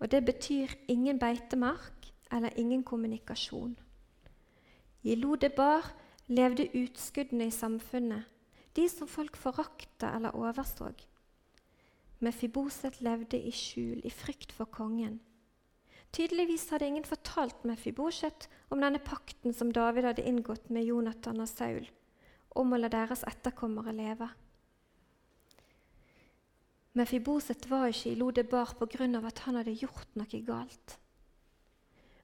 Og 0.00 0.08
det 0.08 0.22
betyr 0.24 0.70
ingen 0.88 1.18
beitemark 1.20 2.06
eller 2.32 2.54
ingen 2.56 2.84
kommunikasjon. 2.86 3.74
I 5.04 5.16
Lodebar 5.20 5.90
levde 6.32 6.70
utskuddene 6.72 7.50
i 7.50 7.52
samfunnet, 7.52 8.24
de 8.72 8.86
som 8.88 9.10
folk 9.10 9.36
forakta 9.36 10.14
eller 10.16 10.32
overså. 10.32 10.88
Mefiboset 12.24 13.02
levde 13.04 13.36
i 13.36 13.52
skjul, 13.52 14.00
i 14.00 14.10
frykt 14.10 14.54
for 14.56 14.64
kongen. 14.64 15.18
Tydeligvis 16.14 16.70
hadde 16.72 16.88
ingen 16.88 17.04
fortalt 17.04 17.66
Mefiboset 17.68 18.48
om 18.70 18.80
denne 18.80 19.02
pakten 19.04 19.52
som 19.52 19.74
David 19.76 20.08
hadde 20.08 20.24
inngått 20.24 20.72
med 20.72 20.88
Jonathan 20.88 21.44
og 21.44 21.52
Saul, 21.52 21.84
om 22.54 22.72
å 22.72 22.78
la 22.78 22.90
deres 22.92 23.24
etterkommere 23.26 23.94
leve. 23.94 24.28
Mefiboset 26.94 27.66
var 27.66 27.88
ikke 27.90 28.12
i 28.12 28.18
Lodebar 28.18 28.76
pga. 28.78 29.26
at 29.26 29.38
han 29.38 29.56
hadde 29.56 29.74
gjort 29.74 30.14
noe 30.14 30.40
galt. 30.46 30.98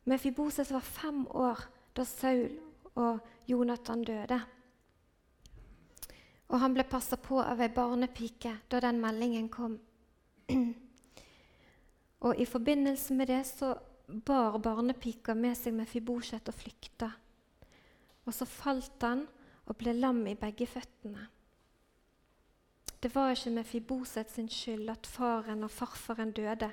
Mefiboset 0.05 0.71
var 0.71 0.81
fem 0.81 1.27
år 1.27 1.59
da 1.95 2.05
Saul 2.05 2.59
og 2.95 3.19
Jonathan 3.47 4.05
døde. 4.05 4.41
Og 6.49 6.59
han 6.59 6.75
ble 6.75 6.85
passa 6.85 7.17
på 7.17 7.41
av 7.43 7.61
ei 7.61 7.69
barnepike 7.69 8.57
da 8.71 8.81
den 8.81 9.01
meldingen 9.01 9.49
kom. 9.49 9.79
Og 12.21 12.37
I 12.37 12.45
forbindelse 12.45 13.15
med 13.15 13.31
det 13.31 13.47
så 13.47 13.75
bar 14.27 14.59
barnepika 14.59 15.35
med 15.35 15.57
seg 15.57 15.75
Mefiboset 15.75 16.49
og 16.51 16.55
flykta. 16.55 17.11
Og 18.27 18.35
så 18.35 18.47
falt 18.47 19.03
han 19.07 19.27
og 19.71 19.79
ble 19.79 19.95
lam 19.95 20.25
i 20.27 20.39
begge 20.39 20.67
føttene. 20.67 21.29
Det 23.01 23.09
var 23.15 23.33
ikke 23.33 23.53
med 23.55 23.65
Fiboset 23.65 24.33
sin 24.33 24.51
skyld 24.53 24.91
at 24.93 25.07
faren 25.09 25.65
og 25.65 25.71
farfaren 25.73 26.35
døde. 26.37 26.69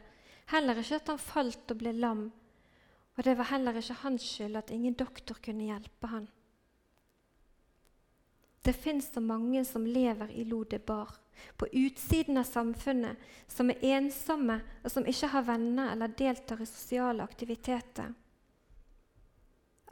Heller 0.52 0.82
ikke 0.82 1.00
at 1.00 1.12
han 1.14 1.22
falt 1.22 1.72
og 1.72 1.80
ble 1.80 1.94
lam. 1.96 2.26
Og 3.16 3.24
det 3.24 3.38
var 3.38 3.52
heller 3.54 3.78
ikke 3.80 4.02
hans 4.02 4.26
skyld 4.26 4.60
at 4.60 4.74
ingen 4.74 4.98
doktor 4.98 5.40
kunne 5.44 5.70
hjelpe 5.70 6.12
han. 6.12 6.28
Det 8.66 8.76
fins 8.76 9.08
så 9.14 9.22
mange 9.24 9.64
som 9.66 9.86
lever 9.86 10.34
i 10.36 10.44
Lodebar, 10.44 11.14
på 11.56 11.68
utsiden 11.72 12.38
av 12.42 12.44
samfunnet, 12.50 13.16
som 13.48 13.70
er 13.72 13.86
ensomme 13.96 14.58
og 14.84 14.92
som 14.92 15.08
ikke 15.08 15.30
har 15.32 15.46
venner 15.48 15.94
eller 15.94 16.12
deltar 16.20 16.60
i 16.60 16.68
sosiale 16.68 17.24
aktiviteter. 17.24 18.12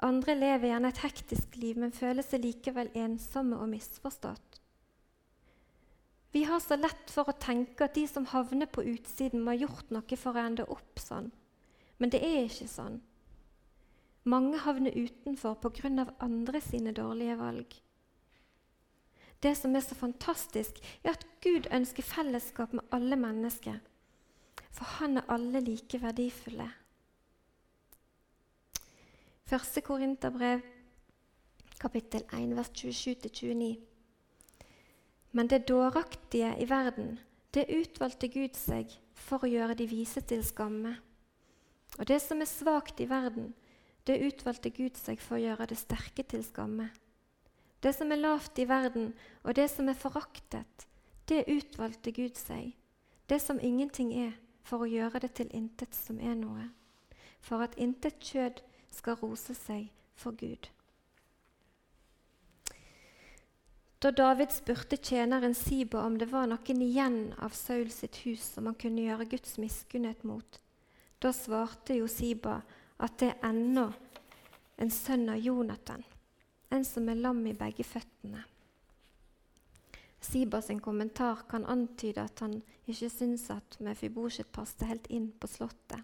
Andre 0.04 0.36
lever 0.36 0.68
gjerne 0.68 0.92
et 0.92 1.02
hektisk 1.06 1.56
liv, 1.56 1.78
men 1.80 1.96
føler 1.96 2.26
seg 2.26 2.44
likevel 2.44 2.92
ensomme 3.00 3.60
og 3.62 3.70
misforstått. 3.72 4.60
Vi 6.36 6.44
har 6.44 6.60
så 6.60 6.76
lett 6.76 7.12
for 7.14 7.32
å 7.32 7.38
tenke 7.40 7.88
at 7.88 7.96
de 7.96 8.04
som 8.12 8.26
havner 8.28 8.68
på 8.68 8.84
utsiden, 8.84 9.40
må 9.40 9.54
ha 9.54 9.62
gjort 9.62 9.94
noe 9.96 10.18
for 10.20 10.36
å 10.36 10.44
ende 10.44 10.66
opp 10.68 11.00
sånn. 11.00 11.30
Men 11.96 12.12
det 12.12 12.20
er 12.28 12.42
ikke 12.44 12.68
sånn. 12.68 13.00
Mange 14.28 14.60
havner 14.66 14.92
utenfor 14.92 15.56
pga. 15.64 16.12
andre 16.20 16.62
sine 16.62 16.92
dårlige 16.92 17.38
valg. 17.40 17.76
Det 19.40 19.56
som 19.56 19.76
er 19.76 19.80
så 19.86 19.96
fantastisk, 19.96 20.82
er 21.04 21.12
at 21.12 21.26
Gud 21.42 21.68
ønsker 21.72 22.04
fellesskap 22.04 22.74
med 22.74 22.84
alle 22.92 23.16
mennesker. 23.16 23.80
For 24.72 24.84
han 25.00 25.18
er 25.18 25.30
alle 25.30 25.62
like 25.62 26.02
verdifulle. 26.02 26.68
Første 29.46 29.82
Korinterbrev, 29.82 30.62
kapittel 31.80 32.24
1, 32.34 32.56
vers 32.58 32.70
27-29. 32.70 33.76
Men 35.32 35.50
det 35.50 35.68
dåraktige 35.68 36.56
i 36.58 36.66
verden, 36.70 37.20
det 37.54 37.68
utvalgte 37.70 38.28
Gud 38.34 38.58
seg 38.58 38.90
for 39.14 39.46
å 39.46 39.52
gjøre 39.52 39.78
de 39.78 39.86
vise 39.86 40.26
til 40.26 40.42
skamme. 40.42 40.96
Og 42.00 42.10
det 42.10 42.18
som 42.26 42.42
er 42.42 42.50
svakt 42.50 43.06
i 43.06 43.10
verden, 43.10 43.54
det 44.10 44.18
utvalgte 44.26 44.74
Gud 44.74 44.98
seg 44.98 45.22
for 45.22 45.38
å 45.38 45.44
gjøre 45.44 45.70
det 45.70 45.78
sterke 45.78 46.26
til 46.26 46.42
skamme. 46.42 46.90
Det 47.86 47.94
som 47.94 48.10
er 48.10 48.26
lavt 48.26 48.58
i 48.58 48.66
verden, 48.66 49.12
og 49.46 49.54
det 49.62 49.70
som 49.70 49.94
er 49.94 50.02
foraktet, 50.08 50.90
det 51.30 51.46
utvalgte 51.46 52.18
Gud 52.18 52.42
seg, 52.42 52.74
det 53.30 53.44
som 53.46 53.62
ingenting 53.62 54.10
er, 54.26 54.40
for 54.66 54.82
å 54.82 54.90
gjøre 54.90 55.22
det 55.22 55.36
til 55.38 55.54
intet 55.54 55.94
som 55.94 56.18
er 56.18 56.34
noe, 56.34 56.72
for 57.46 57.62
at 57.62 57.78
intet 57.78 58.18
kjød 58.26 58.66
skal 58.96 59.20
rose 59.22 59.56
seg 59.58 59.92
for 60.16 60.36
Gud. 60.40 60.70
Da 64.00 64.12
David 64.12 64.52
spurte 64.52 64.98
tjeneren 64.98 65.56
Siba 65.56 66.04
om 66.06 66.18
det 66.22 66.28
var 66.30 66.48
noen 66.52 66.82
igjen 66.84 67.20
av 67.42 67.56
Saul 67.58 67.90
sitt 67.92 68.20
hus 68.26 68.44
som 68.54 68.68
han 68.70 68.78
kunne 68.78 69.06
gjøre 69.08 69.26
Guds 69.32 69.56
miskunnhet 69.58 70.24
mot, 70.28 70.60
da 71.20 71.32
svarte 71.34 71.96
jo 71.98 72.10
Siba 72.12 72.60
at 73.02 73.16
det 73.20 73.32
er 73.34 73.48
ennå 73.50 73.88
en 74.78 74.92
sønn 74.92 75.30
av 75.32 75.40
Jonathan, 75.42 76.04
en 76.70 76.86
som 76.86 77.10
er 77.10 77.18
lam 77.24 77.42
i 77.48 77.56
begge 77.58 77.88
føttene. 77.88 78.44
Siba 80.26 80.62
sin 80.62 80.80
kommentar 80.82 81.46
kan 81.50 81.66
antyde 81.66 82.24
at 82.24 82.40
han 82.46 82.60
ikke 82.86 83.10
syns 83.14 83.50
at 83.54 83.78
Mefibosjet 83.80 84.52
passet 84.52 84.88
helt 84.90 85.10
inn 85.14 85.32
på 85.40 85.50
slottet. 85.50 86.02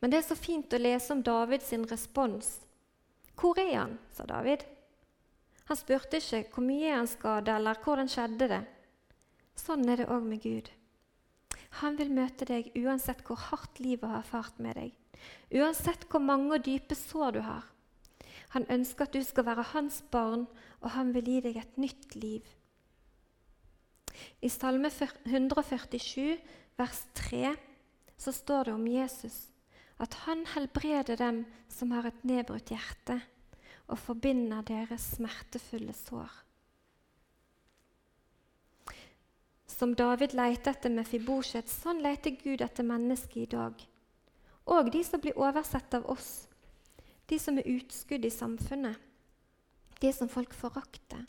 Men 0.00 0.12
det 0.12 0.20
er 0.20 0.28
så 0.28 0.36
fint 0.38 0.72
å 0.72 0.80
lese 0.80 1.12
om 1.14 1.22
Davids 1.22 1.72
respons. 1.90 2.60
'Hvor 3.36 3.58
er 3.58 3.76
han?' 3.76 3.98
sa 4.12 4.24
David. 4.24 4.64
Han 5.68 5.76
spurte 5.76 6.20
ikke 6.20 6.52
hvor 6.54 6.64
mye 6.64 6.88
er 6.88 6.96
han 6.96 7.08
skada, 7.10 7.56
eller 7.56 7.74
hvordan 7.82 8.08
skjedde 8.08 8.48
det. 8.48 8.64
Sånn 9.56 9.88
er 9.88 9.96
det 9.96 10.10
òg 10.12 10.22
med 10.22 10.42
Gud. 10.42 10.70
Han 11.82 11.96
vil 11.96 12.12
møte 12.12 12.46
deg 12.48 12.70
uansett 12.76 13.24
hvor 13.26 13.36
hardt 13.36 13.80
livet 13.80 14.08
har 14.08 14.22
fart 14.22 14.60
med 14.62 14.76
deg, 14.76 14.92
uansett 15.52 16.06
hvor 16.08 16.20
mange 16.20 16.54
og 16.54 16.64
dype 16.64 16.94
sår 16.94 17.32
du 17.36 17.40
har. 17.40 17.64
Han 18.54 18.68
ønsker 18.70 19.04
at 19.04 19.16
du 19.16 19.24
skal 19.24 19.44
være 19.48 19.66
hans 19.72 20.02
barn, 20.10 20.46
og 20.80 20.94
han 20.94 21.12
vil 21.12 21.26
gi 21.28 21.40
deg 21.48 21.58
et 21.60 21.76
nytt 21.76 22.14
liv. 22.14 22.46
I 24.40 24.48
Salme 24.48 24.88
147, 24.88 26.38
vers 26.78 27.02
3, 27.18 27.56
så 28.16 28.32
står 28.32 28.70
det 28.70 28.76
om 28.78 28.86
Jesus 28.88 29.55
at 30.02 30.14
han 30.26 30.44
helbreder 30.52 31.16
dem 31.16 31.44
som 31.72 31.92
har 31.96 32.08
et 32.08 32.24
nedbrutt 32.28 32.72
hjerte, 32.72 33.20
og 33.86 34.00
forbinder 34.02 34.66
deres 34.66 35.04
smertefulle 35.16 35.94
sår. 35.94 36.32
Som 39.70 39.94
David 39.94 40.34
leter 40.34 40.72
etter 40.72 40.92
Mefibosjet, 40.92 41.68
sånn 41.70 42.02
leter 42.04 42.34
Gud 42.40 42.64
etter 42.64 42.86
mennesker 42.86 43.42
i 43.44 43.50
dag. 43.50 43.86
Og 44.66 44.90
de 44.90 45.02
som 45.06 45.22
blir 45.22 45.38
oversett 45.38 45.94
av 45.94 46.08
oss, 46.10 46.48
de 47.30 47.38
som 47.38 47.58
er 47.58 47.68
utskudd 47.76 48.24
i 48.24 48.32
samfunnet, 48.32 48.98
de 50.00 50.12
som 50.12 50.28
folk 50.30 50.54
forakter. 50.54 51.24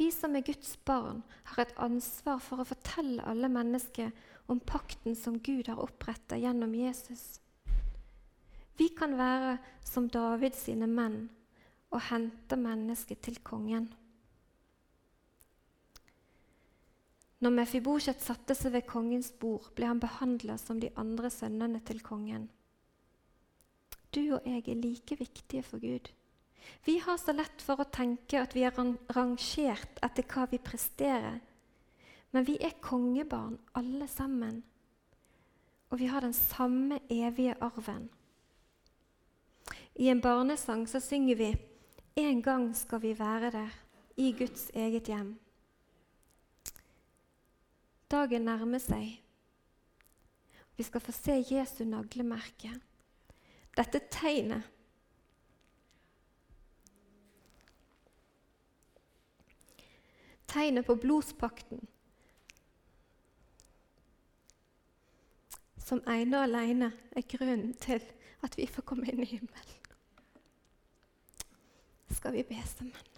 Vi 0.00 0.08
som 0.14 0.36
er 0.36 0.44
Guds 0.46 0.78
barn, 0.88 1.20
har 1.52 1.66
et 1.66 1.76
ansvar 1.76 2.40
for 2.40 2.62
å 2.62 2.68
fortelle 2.68 3.24
alle 3.28 3.50
mennesker 3.52 4.14
om 4.46 4.60
pakten 4.60 5.16
som 5.16 5.38
Gud 5.38 5.68
har 5.68 5.80
oppretta 5.82 6.38
gjennom 6.38 6.74
Jesus. 6.74 7.40
Vi 8.76 8.88
kan 8.96 9.16
være 9.18 9.58
som 9.84 10.08
David 10.08 10.56
sine 10.56 10.88
menn 10.88 11.26
og 11.90 12.00
hente 12.08 12.56
mennesket 12.56 13.20
til 13.26 13.40
kongen. 13.44 13.90
Når 17.40 17.52
Mefibosjet 17.56 18.20
satte 18.20 18.54
seg 18.56 18.74
ved 18.74 18.86
kongens 18.88 19.30
bord, 19.40 19.70
ble 19.76 19.88
han 19.88 20.00
behandla 20.00 20.58
som 20.60 20.80
de 20.80 20.90
andre 21.00 21.30
sønnene 21.32 21.80
til 21.88 22.02
kongen. 22.04 22.48
Du 24.12 24.20
og 24.34 24.44
jeg 24.44 24.64
er 24.66 24.80
like 24.80 25.16
viktige 25.16 25.62
for 25.64 25.80
Gud. 25.80 26.10
Vi 26.84 26.98
har 26.98 27.16
så 27.20 27.32
lett 27.32 27.62
for 27.64 27.80
å 27.80 27.88
tenke 27.88 28.40
at 28.42 28.56
vi 28.56 28.64
er 28.66 28.76
rangert 28.76 30.00
etter 30.04 30.26
hva 30.28 30.46
vi 30.50 30.60
presterer. 30.60 31.40
Men 32.30 32.46
vi 32.46 32.56
er 32.60 32.78
kongebarn 32.80 33.58
alle 33.74 34.08
sammen. 34.08 34.62
Og 35.90 35.98
vi 35.98 36.06
har 36.06 36.20
den 36.20 36.32
samme 36.32 37.00
evige 37.10 37.54
arven. 37.60 38.10
I 39.94 40.08
en 40.08 40.20
barnesang 40.20 40.88
så 40.88 41.00
synger 41.00 41.36
vi 41.36 41.56
'En 42.16 42.42
gang 42.42 42.76
skal 42.76 43.02
vi 43.02 43.18
være 43.18 43.50
der, 43.50 43.68
i 44.16 44.32
Guds 44.38 44.70
eget 44.74 45.08
hjem'. 45.08 45.34
Dagen 48.10 48.42
nærmer 48.42 48.78
seg. 48.78 49.22
Vi 50.76 50.82
skal 50.82 51.00
få 51.00 51.12
se 51.12 51.44
Jesu 51.50 51.84
naglemerke. 51.84 52.70
Dette 53.76 54.00
tegnet 54.10 54.62
tegnet 60.50 60.86
på 60.86 60.96
blodspakten, 60.98 61.86
som 65.90 66.02
ene 66.06 66.38
og 66.38 66.46
alene 66.46 66.92
er 67.18 67.26
grunnen 67.26 67.74
til 67.82 68.02
at 68.46 68.56
vi 68.58 68.68
får 68.70 68.86
komme 68.86 69.10
inn 69.10 69.24
i 69.24 69.30
himmelen. 69.32 69.78
Skal 72.14 72.36
vi 72.36 72.44
be 72.46 72.58
sammen? 72.66 73.08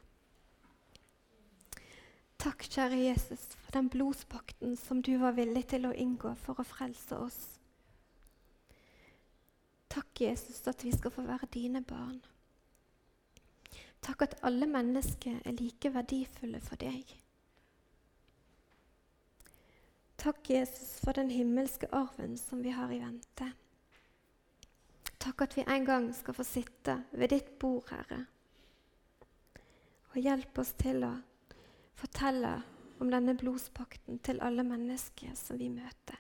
Takk, 2.43 2.65
kjære 2.67 2.99
Jesus, 2.99 3.45
for 3.63 3.77
den 3.77 3.91
blodspakten 3.93 4.77
som 4.77 5.03
du 5.05 5.13
var 5.21 5.37
villig 5.37 5.67
til 5.71 5.87
å 5.87 5.93
inngå 5.95 6.33
for 6.43 6.59
å 6.59 6.67
frelse 6.67 7.19
oss. 7.23 7.41
Takk, 9.93 10.25
Jesus, 10.25 10.63
at 10.67 10.83
vi 10.83 10.91
skal 10.97 11.13
få 11.15 11.23
være 11.29 11.51
dine 11.55 11.85
barn. 11.87 12.19
Takk 14.03 14.25
at 14.27 14.39
alle 14.43 14.67
mennesker 14.67 15.39
er 15.45 15.55
like 15.61 15.93
verdifulle 15.95 16.59
for 16.65 16.81
deg. 16.81 17.22
Takk, 20.17 20.51
Jesus, 20.51 21.01
for 21.03 21.13
den 21.13 21.31
himmelske 21.31 21.89
arven 21.93 22.37
som 22.39 22.63
vi 22.63 22.75
har 22.75 22.93
i 22.93 23.01
vente. 23.03 23.53
Takk 25.23 25.47
at 25.47 25.57
vi 25.57 25.65
en 25.67 25.85
gang 25.87 26.11
skal 26.15 26.35
få 26.35 26.47
sitte 26.47 26.99
ved 27.13 27.31
ditt 27.35 27.55
bord, 27.63 27.91
Herre. 27.91 28.25
Og 30.13 30.19
hjelp 30.21 30.59
oss 30.59 30.75
til 30.79 31.07
å 31.07 31.15
fortelle 31.99 32.57
om 33.03 33.11
denne 33.11 33.35
blodspakten 33.39 34.21
til 34.23 34.43
alle 34.43 34.67
mennesker 34.67 35.35
som 35.39 35.59
vi 35.59 35.71
møter. 35.73 36.19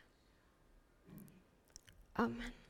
Amen. 2.22 2.61